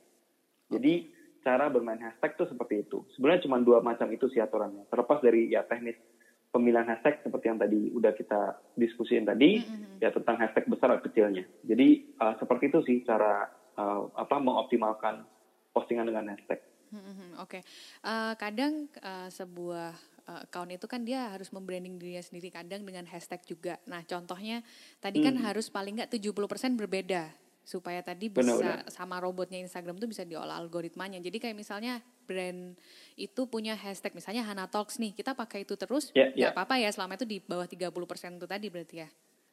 Jadi 0.72 1.12
cara 1.44 1.68
bermain 1.68 2.00
hashtag 2.00 2.40
itu 2.40 2.46
seperti 2.56 2.76
itu. 2.88 3.04
Sebenarnya 3.20 3.44
cuma 3.44 3.60
dua 3.60 3.84
macam 3.84 4.08
itu 4.16 4.32
sih 4.32 4.40
aturannya. 4.40 4.88
Terlepas 4.88 5.20
dari 5.20 5.52
ya 5.52 5.68
teknis 5.68 6.00
pemilihan 6.48 6.88
hashtag 6.88 7.20
seperti 7.20 7.46
yang 7.52 7.60
tadi 7.60 7.80
udah 7.92 8.12
kita 8.16 8.42
diskusiin 8.80 9.28
tadi 9.28 9.60
mm-hmm. 9.60 10.00
ya 10.00 10.16
tentang 10.16 10.40
hashtag 10.40 10.72
besar 10.72 10.96
atau 10.96 11.04
kecilnya. 11.04 11.44
Jadi 11.68 12.16
uh, 12.16 12.40
seperti 12.40 12.72
itu 12.72 12.80
sih 12.88 12.98
cara 13.04 13.44
uh, 13.76 14.08
apa 14.16 14.40
mengoptimalkan 14.40 15.28
postingan 15.76 16.08
dengan 16.08 16.32
hashtag. 16.32 16.64
Hmm, 16.88 17.36
Oke, 17.44 17.60
okay. 17.60 17.62
uh, 18.08 18.32
eh, 18.32 18.34
kadang 18.40 18.88
uh, 19.04 19.28
sebuah 19.28 19.92
uh, 20.28 20.40
account 20.48 20.72
itu 20.72 20.86
kan 20.88 21.02
dia 21.04 21.32
harus 21.32 21.52
membranding 21.52 22.00
dirinya 22.00 22.24
sendiri 22.24 22.52
kadang 22.52 22.84
dengan 22.84 23.04
hashtag 23.08 23.44
juga. 23.48 23.76
Nah 23.88 24.04
contohnya 24.08 24.64
tadi 25.04 25.24
kan 25.24 25.36
hmm. 25.36 25.44
harus 25.44 25.68
paling 25.68 26.00
nggak 26.00 26.12
70% 26.16 26.80
berbeda 26.80 27.32
supaya 27.68 28.00
tadi 28.00 28.32
bisa 28.32 28.56
benar, 28.56 28.88
benar. 28.88 28.88
sama 28.88 29.20
robotnya 29.20 29.60
Instagram 29.60 30.00
tuh 30.00 30.08
bisa 30.08 30.24
diolah 30.24 30.56
algoritmanya. 30.56 31.20
Jadi 31.20 31.36
kayak 31.36 31.58
misalnya 31.60 32.00
brand 32.24 32.80
itu 33.20 33.42
punya 33.52 33.76
hashtag 33.76 34.16
misalnya 34.16 34.48
Hana 34.48 34.72
Talks 34.72 34.96
nih, 34.96 35.12
kita 35.12 35.36
pakai 35.36 35.68
itu 35.68 35.76
terus 35.76 36.16
yeah, 36.16 36.32
nggak 36.32 36.40
yeah. 36.40 36.56
apa-apa 36.56 36.80
ya 36.80 36.88
selama 36.96 37.20
itu 37.20 37.28
di 37.28 37.44
bawah 37.44 37.68
30% 37.68 38.40
itu 38.40 38.48
tadi 38.48 38.68
berarti 38.72 38.96
ya. 39.04 39.10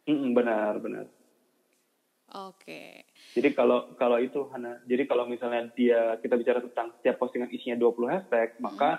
Mm, 0.06 0.30
benar, 0.30 0.78
benar. 0.78 1.06
Oke. 2.32 3.04
Jadi 3.36 3.52
kalau 3.52 3.92
kalau 4.00 4.16
itu 4.16 4.48
Hana, 4.48 4.80
jadi 4.88 5.04
kalau 5.04 5.28
misalnya 5.28 5.68
dia 5.76 6.16
kita 6.18 6.34
bicara 6.40 6.64
tentang 6.64 6.96
setiap 6.98 7.20
postingan 7.20 7.52
isinya 7.52 7.76
20 7.76 8.08
hashtag, 8.10 8.48
hmm. 8.56 8.62
maka 8.64 8.90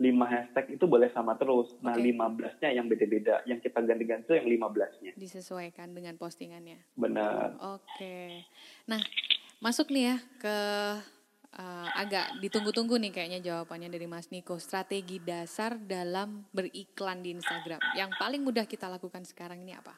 5 0.00 0.08
hashtag 0.26 0.66
itu 0.74 0.84
boleh 0.88 1.12
sama 1.14 1.36
terus. 1.36 1.76
Nah, 1.84 1.94
okay. 1.94 2.10
15-nya 2.10 2.68
yang 2.74 2.86
beda-beda. 2.88 3.44
Yang 3.44 3.70
kita 3.70 3.78
ganti-ganti 3.84 4.24
itu 4.26 4.34
yang 4.34 4.48
15-nya. 4.48 5.12
Disesuaikan 5.14 5.92
dengan 5.92 6.16
postingannya. 6.16 6.80
Benar. 6.96 7.60
Oke. 7.76 8.48
Nah, 8.88 8.98
masuk 9.60 9.92
nih 9.92 10.04
ya 10.10 10.16
ke 10.40 10.56
uh, 11.54 11.88
agak 11.94 12.40
ditunggu-tunggu 12.40 12.96
nih 12.98 13.12
kayaknya 13.12 13.40
jawabannya 13.44 13.92
dari 13.92 14.08
Mas 14.08 14.32
Niko. 14.32 14.56
Strategi 14.56 15.20
dasar 15.20 15.76
dalam 15.76 16.48
beriklan 16.50 17.20
di 17.20 17.36
Instagram. 17.36 17.80
Yang 17.94 18.10
paling 18.16 18.42
mudah 18.42 18.64
kita 18.64 18.88
lakukan 18.88 19.22
sekarang 19.28 19.60
ini 19.60 19.76
apa? 19.76 19.92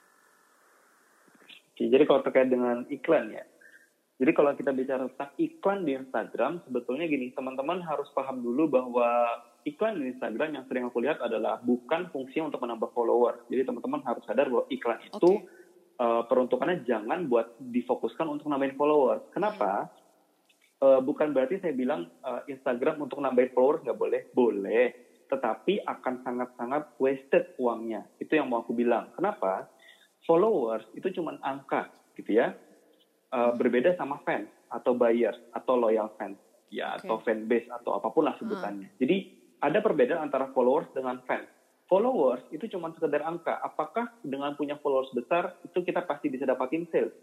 Jadi 1.75 2.05
kalau 2.07 2.21
terkait 2.23 2.49
dengan 2.49 2.87
iklan 2.87 3.35
ya, 3.35 3.45
jadi 4.15 4.31
kalau 4.31 4.55
kita 4.55 4.71
bicara 4.71 5.11
tentang 5.11 5.35
iklan 5.43 5.83
di 5.83 5.93
Instagram, 5.99 6.63
sebetulnya 6.63 7.11
gini, 7.11 7.35
teman-teman 7.35 7.83
harus 7.83 8.07
paham 8.15 8.47
dulu 8.47 8.71
bahwa 8.71 9.27
iklan 9.67 9.99
di 9.99 10.15
Instagram 10.15 10.55
yang 10.55 10.65
sering 10.71 10.87
aku 10.87 11.03
lihat 11.03 11.19
adalah 11.19 11.59
bukan 11.59 12.07
fungsi 12.15 12.39
untuk 12.39 12.63
menambah 12.63 12.95
follower. 12.95 13.51
Jadi 13.51 13.67
teman-teman 13.67 14.07
harus 14.07 14.23
sadar 14.23 14.47
bahwa 14.47 14.71
iklan 14.71 15.03
itu 15.03 15.43
okay. 15.43 15.99
uh, 15.99 16.23
peruntukannya 16.31 16.87
jangan 16.87 17.27
buat 17.27 17.59
difokuskan 17.59 18.31
untuk 18.31 18.47
nambahin 18.47 18.79
follower. 18.79 19.35
Kenapa? 19.35 19.91
Uh, 20.79 21.03
bukan 21.03 21.35
berarti 21.35 21.59
saya 21.59 21.75
bilang 21.75 22.07
uh, 22.23 22.47
Instagram 22.47 23.03
untuk 23.03 23.19
nambahin 23.19 23.51
followers 23.51 23.83
nggak 23.83 23.99
boleh, 23.99 24.21
boleh. 24.31 24.85
Tetapi 25.27 25.83
akan 25.91 26.15
sangat-sangat 26.23 26.95
wasted 27.03 27.59
uangnya. 27.59 28.07
Itu 28.23 28.39
yang 28.39 28.47
mau 28.47 28.63
aku 28.63 28.71
bilang. 28.79 29.11
Kenapa? 29.19 29.74
Followers 30.25 30.85
itu 30.97 31.09
cuma 31.15 31.37
angka 31.41 31.89
gitu 32.19 32.37
ya. 32.41 32.57
Uh, 33.35 33.51
berbeda 33.59 33.99
sama 33.99 34.23
fans 34.23 34.47
atau 34.71 34.95
buyers 34.95 35.35
atau 35.51 35.75
loyal 35.75 36.07
fans 36.15 36.39
ya 36.71 36.95
okay. 36.95 37.07
atau 37.07 37.19
fan 37.23 37.51
base 37.51 37.67
atau 37.71 37.99
apa 37.99 38.11
pun 38.11 38.27
lah 38.27 38.35
sebutannya. 38.39 38.91
Hmm. 38.91 38.99
Jadi 38.99 39.17
ada 39.63 39.79
perbedaan 39.81 40.29
antara 40.29 40.51
followers 40.51 40.91
dengan 40.95 41.23
fans. 41.25 41.47
Followers 41.87 42.43
itu 42.51 42.67
cuma 42.75 42.91
sekedar 42.97 43.23
angka. 43.23 43.61
Apakah 43.61 44.11
dengan 44.25 44.57
punya 44.57 44.81
followers 44.81 45.13
besar 45.13 45.55
itu 45.63 45.85
kita 45.85 46.03
pasti 46.09 46.33
bisa 46.33 46.49
dapatin 46.49 46.89
sales? 46.91 47.15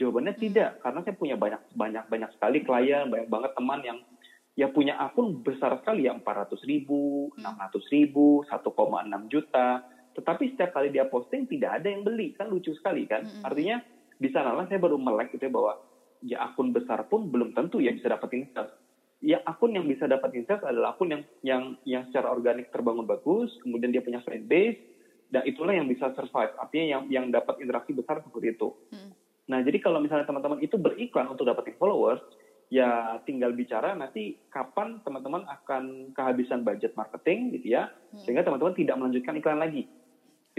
Jawabannya 0.00 0.32
hmm. 0.36 0.42
tidak, 0.48 0.70
karena 0.80 1.00
saya 1.04 1.16
punya 1.16 1.36
banyak 1.36 1.60
banyak 1.76 2.04
banyak 2.08 2.30
sekali 2.38 2.58
klien, 2.64 3.12
banyak 3.12 3.28
banget 3.28 3.52
teman 3.52 3.80
yang 3.84 3.98
ya 4.58 4.68
punya 4.72 4.96
akun 4.96 5.40
besar 5.44 5.76
sekali 5.80 6.08
ya 6.08 6.16
400 6.16 6.56
ribu, 6.64 7.30
600 7.36 7.46
hmm. 7.46 7.90
ribu, 7.92 8.44
1,6 8.48 9.32
juta 9.32 9.68
tetapi 10.14 10.54
setiap 10.54 10.74
kali 10.74 10.90
dia 10.90 11.06
posting 11.06 11.46
tidak 11.46 11.80
ada 11.82 11.88
yang 11.90 12.02
beli 12.02 12.34
kan 12.34 12.50
lucu 12.50 12.74
sekali 12.74 13.06
kan 13.06 13.24
mm-hmm. 13.24 13.46
artinya 13.46 13.76
di 14.20 14.28
sanalah 14.28 14.68
saya 14.68 14.82
baru 14.82 15.00
melek 15.00 15.32
gitu 15.32 15.48
ya 15.48 15.52
bahwa 15.52 15.72
ya 16.20 16.38
akun 16.44 16.76
besar 16.76 17.08
pun 17.08 17.32
belum 17.32 17.56
tentu 17.56 17.80
ya 17.80 17.94
bisa 17.96 18.12
dapetin 18.12 18.50
sales 18.52 18.72
ya 19.24 19.40
akun 19.44 19.72
yang 19.72 19.88
bisa 19.88 20.04
dapetin 20.04 20.44
sales 20.44 20.64
adalah 20.64 20.92
akun 20.92 21.12
yang 21.12 21.22
yang 21.40 21.62
yang 21.88 22.02
secara 22.12 22.32
organik 22.32 22.68
terbangun 22.68 23.08
bagus 23.08 23.48
kemudian 23.64 23.92
dia 23.92 24.04
punya 24.04 24.20
fan 24.24 24.44
base 24.44 24.80
dan 25.30 25.46
itulah 25.46 25.72
yang 25.72 25.86
bisa 25.88 26.12
survive 26.12 26.52
artinya 26.60 26.86
yang 26.98 27.02
yang 27.08 27.26
dapat 27.32 27.62
interaksi 27.64 27.96
besar 27.96 28.20
seperti 28.20 28.56
itu 28.56 28.68
mm. 28.92 29.10
nah 29.48 29.64
jadi 29.64 29.78
kalau 29.80 30.02
misalnya 30.02 30.28
teman-teman 30.28 30.60
itu 30.60 30.76
beriklan 30.76 31.30
untuk 31.32 31.48
dapetin 31.48 31.76
followers 31.80 32.20
ya 32.70 33.18
tinggal 33.26 33.50
bicara 33.56 33.96
nanti 33.98 34.38
kapan 34.52 35.02
teman-teman 35.02 35.42
akan 35.48 36.14
kehabisan 36.14 36.62
budget 36.62 36.92
marketing 36.92 37.56
gitu 37.56 37.76
ya 37.76 37.88
mm. 38.12 38.24
sehingga 38.24 38.44
teman-teman 38.44 38.76
tidak 38.76 38.96
melanjutkan 39.00 39.36
iklan 39.40 39.60
lagi 39.60 39.88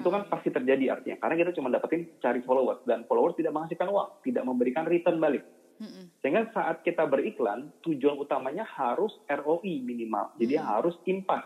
itu 0.01 0.09
kan 0.09 0.25
pasti 0.27 0.49
terjadi 0.49 0.97
artinya 0.97 1.17
karena 1.21 1.35
kita 1.45 1.51
cuma 1.55 1.69
dapetin 1.69 2.09
cari 2.19 2.41
followers 2.41 2.81
dan 2.89 3.05
followers 3.05 3.37
tidak 3.37 3.53
menghasilkan 3.53 3.87
uang 3.87 4.09
tidak 4.25 4.43
memberikan 4.43 4.83
return 4.89 5.21
balik 5.21 5.45
sehingga 6.21 6.45
saat 6.53 6.85
kita 6.85 7.09
beriklan 7.09 7.73
tujuan 7.81 8.13
utamanya 8.21 8.65
harus 8.65 9.13
ROI 9.25 9.81
minimal 9.81 10.33
jadi 10.37 10.61
harus 10.61 10.93
impas 11.09 11.45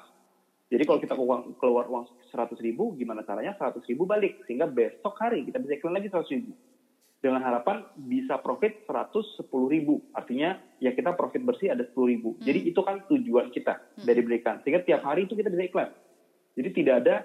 jadi 0.65 0.83
kalau 0.83 0.99
kita 0.99 1.15
uang, 1.15 1.61
keluar 1.61 1.85
uang 1.87 2.09
100 2.33 2.57
ribu 2.59 2.97
gimana 2.99 3.23
caranya 3.23 3.55
100 3.55 3.79
ribu 3.87 4.03
balik 4.03 4.43
sehingga 4.43 4.67
besok 4.67 5.15
hari 5.21 5.45
kita 5.47 5.61
bisa 5.61 5.77
iklan 5.79 5.95
lagi 5.95 6.11
100 6.11 6.35
ribu 6.35 6.51
dengan 7.25 7.41
harapan 7.41 7.81
bisa 7.97 8.37
profit 8.37 8.85
110 8.85 9.49
ribu. 9.49 9.97
Artinya 10.13 10.61
ya 10.77 10.93
kita 10.93 11.17
profit 11.17 11.41
bersih 11.41 11.73
ada 11.73 11.81
10 11.81 12.11
ribu. 12.13 12.37
Hmm. 12.37 12.45
Jadi 12.45 12.69
itu 12.69 12.79
kan 12.85 13.01
tujuan 13.09 13.49
kita 13.49 13.81
hmm. 13.97 14.05
dari 14.05 14.21
berikan. 14.21 14.61
Sehingga 14.61 14.85
tiap 14.85 15.01
hari 15.01 15.25
itu 15.25 15.33
kita 15.33 15.49
bisa 15.49 15.65
iklan. 15.65 15.89
Jadi 16.53 16.69
tidak 16.71 16.95
ada 17.01 17.15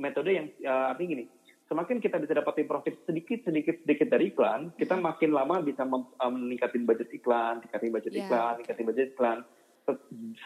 metode 0.00 0.30
yang 0.32 0.46
uh, 0.64 0.96
artinya 0.96 1.20
gini, 1.20 1.24
semakin 1.68 2.00
kita 2.00 2.16
bisa 2.16 2.32
dapatin 2.32 2.64
profit 2.64 2.96
sedikit 3.04 3.44
sedikit 3.44 3.76
sedikit 3.84 4.08
dari 4.08 4.32
iklan, 4.32 4.72
kita 4.80 4.96
makin 4.96 5.30
lama 5.36 5.60
bisa 5.60 5.84
uh, 5.84 6.30
meningkatin 6.32 6.88
budget 6.88 7.12
iklan, 7.12 7.60
meningkatin 7.60 7.92
budget 7.92 8.12
yeah. 8.16 8.24
iklan, 8.24 8.52
meningkatin 8.58 8.86
budget 8.88 9.08
iklan. 9.12 9.38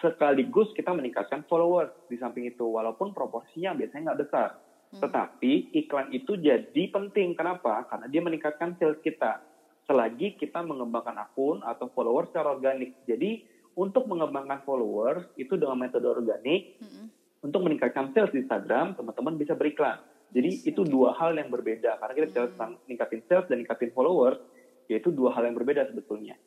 Sekaligus 0.03 0.73
kita 0.75 0.90
meningkatkan 0.90 1.47
followers 1.47 1.95
di 2.11 2.19
samping 2.19 2.51
itu, 2.51 2.67
walaupun 2.67 3.14
proporsinya 3.14 3.79
biasanya 3.79 4.11
nggak 4.11 4.21
besar. 4.27 4.49
Hmm. 4.90 5.01
Tetapi 5.07 5.53
iklan 5.85 6.11
itu 6.11 6.35
jadi 6.35 6.83
penting. 6.90 7.38
Kenapa? 7.38 7.87
Karena 7.87 8.11
dia 8.11 8.21
meningkatkan 8.25 8.75
sales 8.81 8.99
kita. 9.05 9.45
Selagi 9.85 10.40
kita 10.40 10.64
mengembangkan 10.64 11.21
akun 11.21 11.61
atau 11.61 11.93
followers 11.93 12.33
secara 12.33 12.57
organik. 12.57 12.97
Jadi 13.05 13.45
untuk 13.77 14.09
mengembangkan 14.09 14.64
followers 14.64 15.29
itu 15.37 15.61
dengan 15.61 15.77
metode 15.77 16.09
organik, 16.09 16.81
hmm 16.81 17.13
untuk 17.44 17.61
meningkatkan 17.61 18.16
sales 18.16 18.33
di 18.33 18.40
Instagram, 18.40 18.96
teman-teman 18.96 19.37
bisa 19.37 19.52
beriklan. 19.52 20.00
Jadi 20.33 20.64
itu 20.64 20.80
dua 20.83 21.12
hal 21.20 21.37
yang 21.37 21.52
berbeda. 21.52 22.00
Karena 22.00 22.12
kita 22.16 22.26
bicara 22.33 22.46
tentang 22.57 22.72
meningkatin 22.88 23.22
sales 23.28 23.46
dan 23.52 23.61
meningkatin 23.61 23.92
followers, 23.92 24.40
yaitu 24.88 25.12
dua 25.12 25.37
hal 25.37 25.44
yang 25.44 25.52
berbeda 25.52 25.85
sebetulnya. 25.92 26.40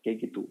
Kayak 0.00 0.24
gitu. 0.24 0.48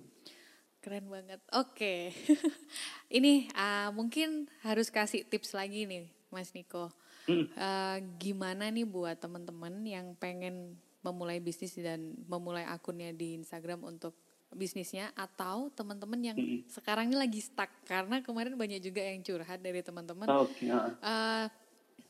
Keren 0.86 1.10
banget. 1.10 1.41
Oke. 1.58 2.13
Ini 3.17 3.49
uh, 3.58 3.89
mungkin 3.89 4.45
harus 4.62 4.93
kasih 4.93 5.25
tips 5.25 5.58
lagi 5.58 5.89
nih, 5.89 6.13
Mas 6.30 6.54
Niko. 6.54 6.93
Hmm. 7.25 7.49
Uh, 7.58 7.97
gimana 8.21 8.69
nih 8.69 8.86
buat 8.86 9.17
teman-teman 9.17 9.82
yang 9.82 10.13
pengen 10.21 10.78
memulai 11.01 11.41
bisnis 11.41 11.73
dan 11.73 12.13
memulai 12.30 12.69
akunnya 12.69 13.10
di 13.10 13.34
Instagram 13.34 13.82
untuk 13.82 14.13
bisnisnya 14.56 15.12
atau 15.13 15.68
teman-teman 15.76 16.34
yang 16.34 16.38
mm-hmm. 16.39 16.72
sekarang 16.72 17.12
ini 17.12 17.20
lagi 17.20 17.44
stuck 17.44 17.68
karena 17.84 18.24
kemarin 18.24 18.56
banyak 18.56 18.80
juga 18.80 19.04
yang 19.04 19.20
curhat 19.22 19.60
dari 19.60 19.84
teman-teman 19.84 20.26
okay. 20.32 20.72
uh, 20.72 21.46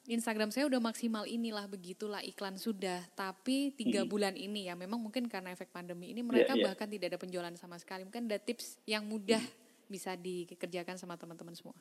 Instagram 0.06 0.54
saya 0.54 0.70
udah 0.70 0.78
maksimal 0.78 1.26
inilah 1.26 1.66
begitulah 1.66 2.22
iklan 2.22 2.62
sudah 2.62 3.02
tapi 3.18 3.74
tiga 3.74 4.06
mm-hmm. 4.06 4.14
bulan 4.14 4.34
ini 4.38 4.70
ya 4.70 4.78
memang 4.78 5.02
mungkin 5.02 5.26
karena 5.26 5.52
efek 5.52 5.74
pandemi 5.74 6.14
ini 6.14 6.22
mereka 6.22 6.54
yeah, 6.54 6.62
yeah. 6.62 6.66
bahkan 6.70 6.88
tidak 6.88 7.18
ada 7.18 7.20
penjualan 7.20 7.56
sama 7.58 7.82
sekali 7.82 8.06
mungkin 8.06 8.30
ada 8.30 8.38
tips 8.38 8.78
yang 8.86 9.04
mudah 9.10 9.42
mm-hmm. 9.42 9.90
bisa 9.90 10.14
dikerjakan 10.14 11.02
sama 11.02 11.18
teman-teman 11.18 11.58
semua. 11.58 11.76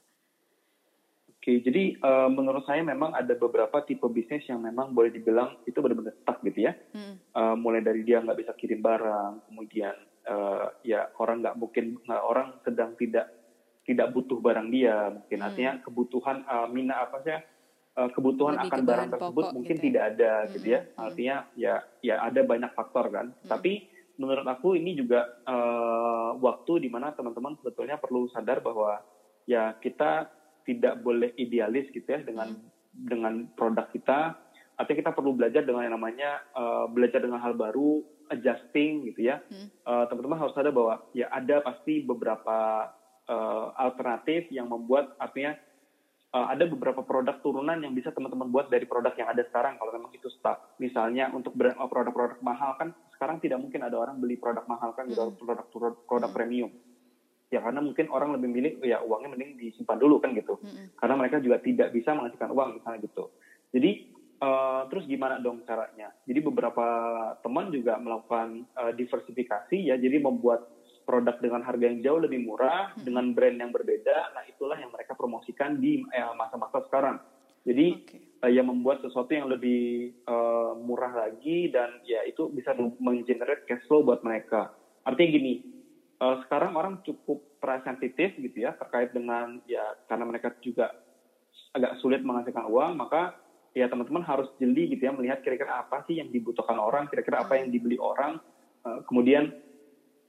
Oke, 1.45 1.61
jadi 1.61 1.93
uh, 2.01 2.33
menurut 2.33 2.65
saya 2.65 2.81
memang 2.81 3.13
ada 3.13 3.37
beberapa 3.37 3.85
tipe 3.85 4.09
bisnis 4.09 4.49
yang 4.49 4.65
memang 4.65 4.97
boleh 4.97 5.13
dibilang 5.13 5.61
itu 5.69 5.77
benar-benar 5.77 6.17
stuck 6.25 6.41
gitu 6.41 6.65
ya. 6.65 6.73
Hmm. 6.97 7.21
Uh, 7.37 7.53
mulai 7.53 7.85
dari 7.85 8.01
dia 8.01 8.25
nggak 8.25 8.41
bisa 8.41 8.57
kirim 8.57 8.81
barang, 8.81 9.53
kemudian 9.53 9.93
uh, 10.29 10.73
ya 10.85 11.09
orang 11.21 11.45
nggak 11.45 11.57
mungkin 11.57 11.99
orang 12.09 12.61
sedang 12.65 12.97
tidak 12.97 13.33
tidak 13.85 14.17
butuh 14.17 14.41
barang 14.41 14.69
dia, 14.73 15.13
mungkin 15.13 15.39
hmm. 15.39 15.47
artinya 15.47 15.73
kebutuhan 15.85 16.37
uh, 16.49 16.69
mina 16.73 17.05
apa 17.05 17.21
sih? 17.21 17.37
Uh, 17.95 18.11
kebutuhan 18.11 18.59
Lebih 18.59 18.67
akan 18.73 18.81
barang 18.83 19.11
tersebut 19.15 19.45
mungkin 19.55 19.77
gitu 19.79 19.85
ya? 19.85 19.87
tidak 19.87 20.03
ada 20.11 20.33
hmm. 20.33 20.51
gitu 20.51 20.67
ya. 20.67 20.81
Hmm. 20.81 21.05
Artinya 21.05 21.37
ya 21.55 21.75
ya 22.01 22.15
ada 22.25 22.41
banyak 22.43 22.71
faktor 22.73 23.07
kan. 23.13 23.27
Hmm. 23.31 23.49
Tapi 23.49 23.73
menurut 24.17 24.47
aku 24.49 24.75
ini 24.75 24.97
juga 24.97 25.27
uh, 25.45 26.35
waktu 26.41 26.87
di 26.87 26.89
mana 26.89 27.13
teman-teman 27.13 27.61
sebetulnya 27.61 28.01
perlu 28.01 28.27
sadar 28.33 28.65
bahwa 28.65 29.05
ya 29.45 29.77
kita 29.79 30.33
tidak 30.65 31.05
boleh 31.05 31.37
idealis 31.37 31.93
gitu 31.93 32.09
ya 32.09 32.25
dengan 32.25 32.57
hmm. 32.57 33.05
dengan 33.05 33.35
produk 33.53 33.87
kita. 33.93 34.41
Artinya 34.75 35.07
kita 35.07 35.13
perlu 35.15 35.39
belajar 35.39 35.63
dengan 35.63 35.87
yang 35.87 35.95
namanya 35.95 36.43
uh, 36.57 36.91
belajar 36.91 37.23
dengan 37.23 37.39
hal 37.39 37.55
baru, 37.55 38.03
adjusting 38.31 39.09
gitu 39.13 39.29
ya. 39.33 39.41
Hmm. 39.49 39.69
Uh, 39.85 40.05
teman-teman 40.09 40.39
harus 40.41 40.55
sadar 40.57 40.73
bahwa 40.73 41.05
ya 41.13 41.29
ada 41.29 41.61
pasti 41.61 42.05
beberapa 42.05 42.91
uh, 43.29 43.67
alternatif 43.77 44.49
yang 44.53 44.69
membuat 44.69 45.17
artinya 45.21 45.57
uh, 46.33 46.47
ada 46.49 46.65
beberapa 46.69 47.05
produk 47.05 47.41
turunan 47.45 47.77
yang 47.81 47.93
bisa 47.93 48.15
teman-teman 48.15 48.49
buat 48.49 48.73
dari 48.73 48.89
produk 48.89 49.13
yang 49.17 49.29
ada 49.33 49.45
sekarang 49.49 49.77
kalau 49.77 49.93
memang 49.93 50.13
itu 50.17 50.29
stuck. 50.33 50.77
Misalnya 50.81 51.29
untuk 51.33 51.57
produk-produk 51.61 52.41
mahal 52.41 52.77
kan 52.81 52.93
sekarang 53.17 53.39
tidak 53.41 53.61
mungkin 53.61 53.85
ada 53.85 53.97
orang 53.97 54.19
beli 54.21 54.41
produk 54.41 54.65
mahal 54.67 54.93
kan 54.97 55.09
gitu, 55.09 55.21
hmm. 55.21 55.41
produk 55.41 55.67
produk, 55.73 55.95
produk 56.09 56.31
hmm. 56.31 56.39
premium 56.39 56.73
ya 57.55 57.63
karena 57.63 57.79
mungkin 57.79 58.11
orang 58.11 58.35
lebih 58.35 58.49
milih 58.51 58.73
ya 58.83 58.99
uangnya 59.07 59.31
mending 59.31 59.55
disimpan 59.55 59.95
dulu 59.95 60.19
kan 60.19 60.35
gitu 60.35 60.59
mm-hmm. 60.59 60.99
karena 60.99 61.15
mereka 61.15 61.39
juga 61.39 61.63
tidak 61.63 61.95
bisa 61.95 62.11
menghasilkan 62.11 62.51
uang 62.51 62.83
misalnya 62.83 62.99
gitu 63.07 63.31
jadi 63.71 63.91
uh, 64.45 64.83
terus 64.93 65.09
gimana 65.09 65.41
dong 65.41 65.65
caranya? 65.65 66.13
Jadi 66.29 66.45
beberapa 66.45 66.87
teman 67.41 67.73
juga 67.73 67.97
melakukan 67.97 68.69
uh, 68.77 68.93
diversifikasi 68.93 69.79
ya. 69.89 69.97
Jadi 69.97 70.21
membuat 70.21 70.69
produk 71.09 71.37
dengan 71.41 71.65
harga 71.65 71.85
yang 71.85 72.01
jauh 72.05 72.21
lebih 72.21 72.45
murah 72.45 72.93
mm-hmm. 72.93 73.05
dengan 73.05 73.25
brand 73.33 73.57
yang 73.57 73.73
berbeda. 73.73 74.37
Nah 74.37 74.45
itulah 74.45 74.77
yang 74.77 74.93
mereka 74.93 75.17
promosikan 75.17 75.81
di 75.81 76.05
uh, 76.05 76.37
masa-masa 76.37 76.85
sekarang. 76.85 77.17
Jadi 77.65 77.87
okay. 78.05 78.21
uh, 78.45 78.53
yang 78.53 78.69
membuat 78.69 79.01
sesuatu 79.01 79.33
yang 79.33 79.49
lebih 79.49 80.13
uh, 80.29 80.77
murah 80.77 81.13
lagi 81.13 81.73
dan 81.73 82.05
ya 82.05 82.21
itu 82.29 82.53
bisa 82.53 82.77
menggenerate 82.77 83.65
cash 83.65 83.85
flow 83.89 84.05
buat 84.05 84.21
mereka. 84.21 84.77
Artinya 85.05 85.31
gini 85.41 85.55
uh, 86.21 86.37
sekarang 86.45 86.77
orang 86.77 87.01
cukup 87.05 87.41
sensitif 87.65 88.37
gitu 88.37 88.69
ya 88.69 88.77
terkait 88.77 89.17
dengan 89.17 89.57
ya 89.65 89.97
karena 90.05 90.29
mereka 90.29 90.53
juga 90.61 90.93
agak 91.73 91.97
sulit 92.05 92.21
menghasilkan 92.21 92.69
uang 92.69 93.01
maka 93.01 93.33
ya 93.75 93.91
teman-teman 93.91 94.23
harus 94.23 94.49
jeli 94.63 94.95
gitu 94.95 95.11
ya 95.11 95.13
melihat 95.13 95.43
kira-kira 95.43 95.83
apa 95.83 96.07
sih 96.07 96.23
yang 96.23 96.31
dibutuhkan 96.31 96.79
orang 96.79 97.11
kira-kira 97.11 97.43
apa 97.43 97.59
yang 97.59 97.75
dibeli 97.75 97.99
orang 97.99 98.39
uh, 98.87 99.03
kemudian 99.11 99.51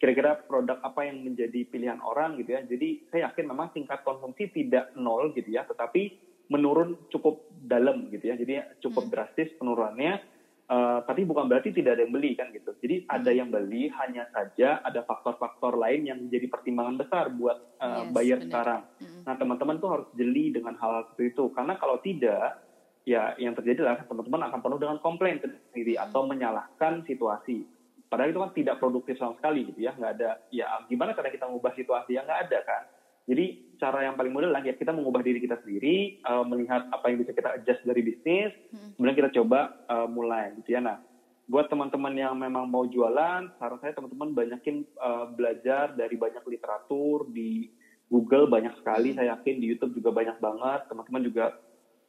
kira-kira 0.01 0.41
produk 0.43 0.81
apa 0.81 1.07
yang 1.07 1.23
menjadi 1.23 1.63
pilihan 1.69 2.01
orang 2.01 2.41
gitu 2.41 2.57
ya 2.57 2.65
jadi 2.65 2.89
saya 3.13 3.21
yakin 3.31 3.45
memang 3.47 3.71
tingkat 3.71 4.01
konsumsi 4.01 4.49
tidak 4.49 4.91
nol 4.97 5.31
gitu 5.37 5.47
ya 5.47 5.63
tetapi 5.69 6.17
menurun 6.49 6.97
cukup 7.13 7.45
dalam 7.63 8.09
gitu 8.09 8.33
ya 8.33 8.35
jadi 8.35 8.81
cukup 8.81 9.07
hmm. 9.07 9.13
drastis 9.13 9.53
penurunannya 9.61 10.35
Uh, 10.65 11.05
tapi 11.05 11.29
bukan 11.29 11.45
berarti 11.45 11.69
tidak 11.69 11.93
ada 11.93 12.09
yang 12.09 12.13
beli 12.17 12.33
kan 12.33 12.49
gitu. 12.49 12.73
Jadi 12.81 13.05
ada 13.05 13.29
yang 13.29 13.53
beli, 13.53 13.85
hanya 14.01 14.25
saja 14.33 14.81
ada 14.81 15.05
faktor-faktor 15.05 15.77
lain 15.77 16.09
yang 16.09 16.17
menjadi 16.25 16.49
pertimbangan 16.49 16.97
besar 16.97 17.29
buat 17.37 17.77
uh, 17.77 18.09
yes, 18.17 18.41
benar. 18.41 18.45
sekarang. 18.49 18.81
Mm-hmm. 18.97 19.21
Nah 19.29 19.33
teman-teman 19.37 19.75
tuh 19.77 19.89
harus 19.93 20.07
jeli 20.17 20.49
dengan 20.49 20.73
hal, 20.81 20.89
hal 20.89 21.03
seperti 21.13 21.37
itu. 21.37 21.45
Karena 21.53 21.77
kalau 21.77 22.01
tidak, 22.01 22.64
ya 23.05 23.37
yang 23.37 23.53
terjadi 23.53 23.85
adalah 23.85 24.03
teman-teman 24.03 24.41
akan 24.49 24.59
penuh 24.65 24.79
dengan 24.81 24.97
komplain 24.99 25.37
sendiri 25.39 25.95
mm-hmm. 25.95 26.05
atau 26.09 26.21
menyalahkan 26.25 27.05
situasi. 27.05 27.69
Padahal 28.05 28.29
itu 28.33 28.41
kan 28.41 28.51
tidak 28.53 28.75
produktif 28.81 29.15
sama 29.17 29.33
sekali 29.37 29.65
gitu 29.69 29.85
ya, 29.85 29.93
nggak 29.93 30.13
ada. 30.19 30.41
Ya 30.49 30.67
gimana 30.89 31.13
cara 31.13 31.29
kita 31.29 31.45
mengubah 31.49 31.73
situasi 31.77 32.17
yang 32.17 32.25
nggak 32.25 32.41
ada 32.49 32.59
kan? 32.65 32.83
Jadi 33.25 33.73
cara 33.81 34.05
yang 34.05 34.13
paling 34.13 34.29
mudah 34.29 34.53
lah 34.53 34.61
ya 34.61 34.77
kita 34.77 34.93
mengubah 34.93 35.25
diri 35.25 35.41
kita 35.41 35.57
sendiri, 35.65 36.21
uh, 36.29 36.45
melihat 36.45 36.85
apa 36.93 37.09
yang 37.09 37.25
bisa 37.25 37.33
kita 37.33 37.57
adjust 37.57 37.81
dari 37.81 38.01
bisnis, 38.05 38.53
hmm. 38.69 38.97
kemudian 38.97 39.17
kita 39.17 39.29
coba 39.41 39.73
uh, 39.89 40.05
mulai 40.05 40.53
gitu 40.61 40.77
ya. 40.77 40.81
Nah, 40.81 41.01
buat 41.49 41.65
teman-teman 41.65 42.13
yang 42.13 42.37
memang 42.37 42.69
mau 42.69 42.85
jualan, 42.85 43.49
saran 43.57 43.81
saya 43.81 43.97
teman-teman 43.97 44.37
banyakin 44.37 44.85
uh, 45.01 45.33
belajar 45.33 45.97
dari 45.97 46.13
banyak 46.17 46.45
literatur 46.45 47.25
di 47.33 47.73
Google 48.05 48.45
banyak 48.45 48.77
sekali, 48.77 49.13
hmm. 49.13 49.17
saya 49.17 49.33
yakin 49.33 49.57
di 49.57 49.65
YouTube 49.73 49.97
juga 49.97 50.13
banyak 50.13 50.37
banget. 50.37 50.85
Teman-teman 50.85 51.21
juga 51.25 51.45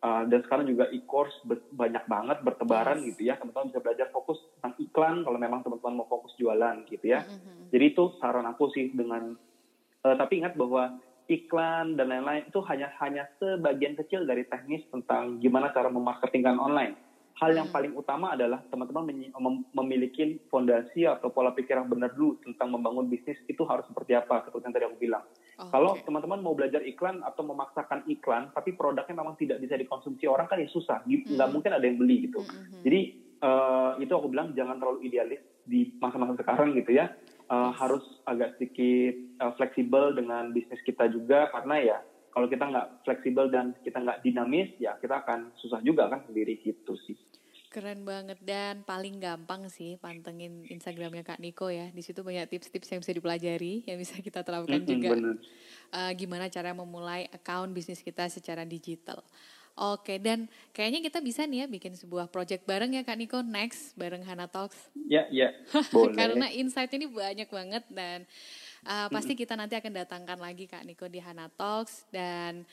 uh, 0.03 0.25
dan 0.29 0.41
sekarang 0.45 0.67
juga 0.69 0.89
e-course 0.93 1.33
banyak 1.73 2.05
banget 2.09 2.39
bertebaran 2.43 2.99
yes. 3.01 3.07
gitu 3.15 3.23
ya. 3.31 3.35
Teman-teman 3.41 3.71
bisa 3.71 3.81
belajar 3.81 4.07
fokus 4.13 4.41
tentang 4.59 4.75
iklan 4.83 5.17
kalau 5.25 5.39
memang 5.39 5.61
teman-teman 5.63 6.05
mau 6.05 6.09
fokus 6.09 6.33
jualan 6.37 6.85
gitu 6.91 7.07
ya. 7.07 7.25
-hmm. 7.25 7.71
Jadi 7.73 7.85
itu 7.85 8.05
saran 8.19 8.49
aku 8.49 8.73
sih 8.73 8.93
dengan 8.93 9.37
uh, 10.05 10.17
tapi 10.19 10.43
ingat 10.43 10.59
bahwa 10.59 10.99
iklan 11.27 11.99
dan 11.99 12.07
lain-lain 12.11 12.47
itu 12.47 12.63
hanya 12.71 12.95
hanya 13.03 13.27
sebagian 13.43 13.99
kecil 13.99 14.23
dari 14.23 14.47
teknis 14.47 14.87
tentang 14.95 15.43
gimana 15.43 15.75
cara 15.75 15.91
memarketingkan 15.91 16.59
online. 16.59 16.95
Hal 17.37 17.53
yang 17.53 17.69
hmm. 17.69 17.77
paling 17.77 17.93
utama 17.93 18.33
adalah 18.33 18.65
teman-teman 18.73 19.13
memiliki 19.77 20.41
fondasi 20.49 21.05
atau 21.05 21.29
pola 21.29 21.53
pikir 21.53 21.77
yang 21.77 21.85
benar 21.85 22.17
dulu 22.17 22.41
tentang 22.41 22.73
membangun 22.73 23.13
bisnis 23.13 23.37
itu 23.45 23.61
harus 23.69 23.85
seperti 23.93 24.17
apa 24.17 24.49
seperti 24.49 24.65
yang 24.65 24.75
tadi 24.75 24.87
aku 24.89 24.97
bilang. 24.97 25.25
Oh, 25.57 25.73
Kalau 25.73 25.97
okay. 25.97 26.05
teman-teman 26.05 26.45
mau 26.45 26.53
belajar 26.53 26.85
iklan 26.85 27.25
atau 27.25 27.40
memaksakan 27.40 28.05
iklan 28.12 28.53
tapi 28.53 28.77
produknya 28.77 29.16
memang 29.16 29.40
tidak 29.40 29.57
bisa 29.64 29.81
dikonsumsi 29.81 30.29
orang 30.29 30.45
kan 30.53 30.61
ya 30.61 30.69
susah, 30.69 31.01
nggak 31.09 31.33
hmm. 31.33 31.49
mungkin 31.49 31.73
ada 31.73 31.81
yang 31.81 31.97
beli 31.97 32.29
gitu. 32.29 32.45
Hmm. 32.45 32.53
hmm, 32.53 32.64
hmm. 32.69 32.83
Jadi 32.85 33.01
uh, 33.40 33.90
itu 34.01 34.12
aku 34.12 34.29
bilang 34.29 34.53
jangan 34.53 34.77
terlalu 34.77 35.09
idealis 35.09 35.40
di 35.66 35.97
masa-masa 35.99 36.38
sekarang 36.38 36.79
gitu 36.79 36.95
ya 36.95 37.11
uh, 37.51 37.73
harus 37.75 38.03
agak 38.25 38.55
sedikit 38.57 39.14
uh, 39.42 39.53
fleksibel 39.59 40.14
dengan 40.14 40.55
bisnis 40.55 40.79
kita 40.87 41.11
juga 41.11 41.51
karena 41.51 41.77
ya 41.83 41.99
kalau 42.31 42.47
kita 42.53 42.69
nggak 42.69 42.88
fleksibel 43.09 43.49
dan 43.49 43.73
kita 43.81 43.97
nggak 43.97 44.21
dinamis 44.21 44.71
ya 44.77 44.95
kita 45.01 45.25
akan 45.25 45.57
susah 45.59 45.81
juga 45.81 46.07
kan 46.12 46.23
sendiri 46.29 46.61
gitu 46.61 46.95
sih. 47.09 47.16
Keren 47.77 48.09
banget 48.09 48.41
dan 48.41 48.81
paling 48.89 49.21
gampang 49.21 49.69
sih 49.69 50.01
pantengin 50.01 50.65
Instagramnya 50.65 51.21
Kak 51.21 51.45
Niko 51.45 51.69
ya. 51.69 51.93
Di 51.93 52.01
situ 52.01 52.25
banyak 52.25 52.49
tips-tips 52.49 52.89
yang 52.89 53.05
bisa 53.05 53.12
dipelajari 53.12 53.85
yang 53.85 54.01
bisa 54.01 54.17
kita 54.17 54.41
terapkan 54.41 54.81
mm 54.81 54.89
-hmm, 54.89 54.93
juga. 54.97 55.09
Uh, 55.93 56.11
gimana 56.17 56.49
cara 56.49 56.73
memulai 56.73 57.29
account 57.29 57.77
bisnis 57.77 58.01
kita 58.01 58.33
secara 58.33 58.65
digital. 58.65 59.21
Oke, 59.77 60.17
dan 60.17 60.49
kayaknya 60.73 61.05
kita 61.05 61.21
bisa 61.21 61.45
nih 61.45 61.61
ya 61.61 61.67
bikin 61.69 61.93
sebuah 61.93 62.33
project 62.33 62.65
bareng 62.65 62.97
ya 62.97 63.05
Kak 63.05 63.21
Niko 63.21 63.45
next 63.45 63.93
bareng 63.93 64.25
Hana 64.25 64.49
Talks. 64.49 64.89
Ya, 65.05 65.29
ya, 65.29 65.53
boleh. 65.93 66.17
Karena 66.17 66.49
insight 66.49 66.89
ini 66.97 67.05
banyak 67.05 67.53
banget 67.53 67.85
dan 67.93 68.25
uh, 68.89 69.12
pasti 69.12 69.37
kita 69.37 69.53
nanti 69.53 69.77
akan 69.77 69.93
datangkan 70.01 70.41
lagi 70.41 70.65
Kak 70.65 70.81
Niko 70.81 71.12
di 71.12 71.21
Hana 71.21 71.53
Talks 71.53 72.09
dan 72.09 72.65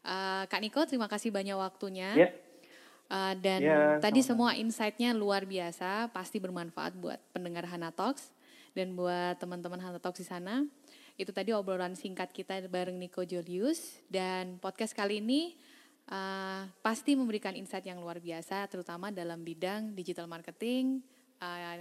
uh, 0.00 0.48
Kak 0.48 0.64
Niko 0.64 0.88
terima 0.88 1.12
kasih 1.12 1.28
banyak 1.28 1.60
waktunya. 1.60 2.16
Ya. 2.16 2.32
Uh, 3.06 3.38
dan 3.38 3.62
ya, 3.62 4.02
tadi 4.02 4.18
sama. 4.18 4.50
semua 4.50 4.50
insightnya 4.58 5.14
luar 5.14 5.46
biasa, 5.46 6.10
pasti 6.10 6.42
bermanfaat 6.42 6.98
buat 6.98 7.22
pendengar 7.30 7.62
Hana 7.62 7.94
Talks 7.94 8.34
dan 8.74 8.98
buat 8.98 9.38
teman-teman 9.38 9.78
Hana 9.78 10.02
Talks 10.02 10.18
di 10.18 10.26
sana. 10.26 10.66
Itu 11.14 11.30
tadi 11.30 11.54
obrolan 11.54 11.94
singkat 11.94 12.34
kita 12.34 12.58
bareng 12.66 12.98
Niko 12.98 13.22
Julius 13.22 14.02
dan 14.10 14.58
podcast 14.58 14.90
kali 14.92 15.22
ini 15.22 15.54
uh, 16.10 16.66
pasti 16.82 17.14
memberikan 17.14 17.54
insight 17.54 17.86
yang 17.86 18.02
luar 18.02 18.18
biasa, 18.18 18.66
terutama 18.66 19.14
dalam 19.14 19.40
bidang 19.46 19.94
digital 19.94 20.26
marketing, 20.26 20.98
uh, 21.38 21.78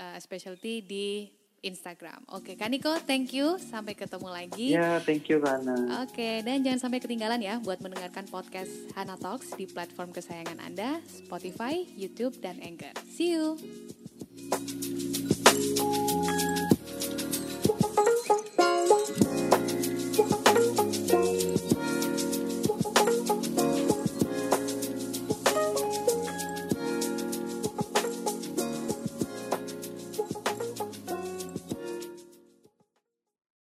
uh, 0.00 0.18
specialty 0.18 0.80
di 0.80 1.28
Instagram. 1.62 2.18
Oke, 2.28 2.52
okay, 2.52 2.54
Kaniko, 2.58 2.98
thank 3.06 3.30
you. 3.30 3.56
Sampai 3.56 3.94
ketemu 3.94 4.28
lagi. 4.28 4.74
Ya, 4.74 4.78
yeah, 4.78 4.96
thank 5.02 5.30
you, 5.30 5.38
Hana. 5.38 6.02
Oke, 6.02 6.18
okay, 6.18 6.34
dan 6.42 6.60
jangan 6.66 6.90
sampai 6.90 6.98
ketinggalan 6.98 7.40
ya 7.40 7.62
buat 7.62 7.78
mendengarkan 7.78 8.26
podcast 8.26 8.70
Hana 8.98 9.14
Talks 9.16 9.54
di 9.54 9.70
platform 9.70 10.10
kesayangan 10.10 10.58
Anda, 10.58 10.98
Spotify, 11.06 11.86
YouTube, 11.94 12.42
dan 12.42 12.58
Anchor. 12.60 12.92
See 13.06 13.38
you. 13.38 13.54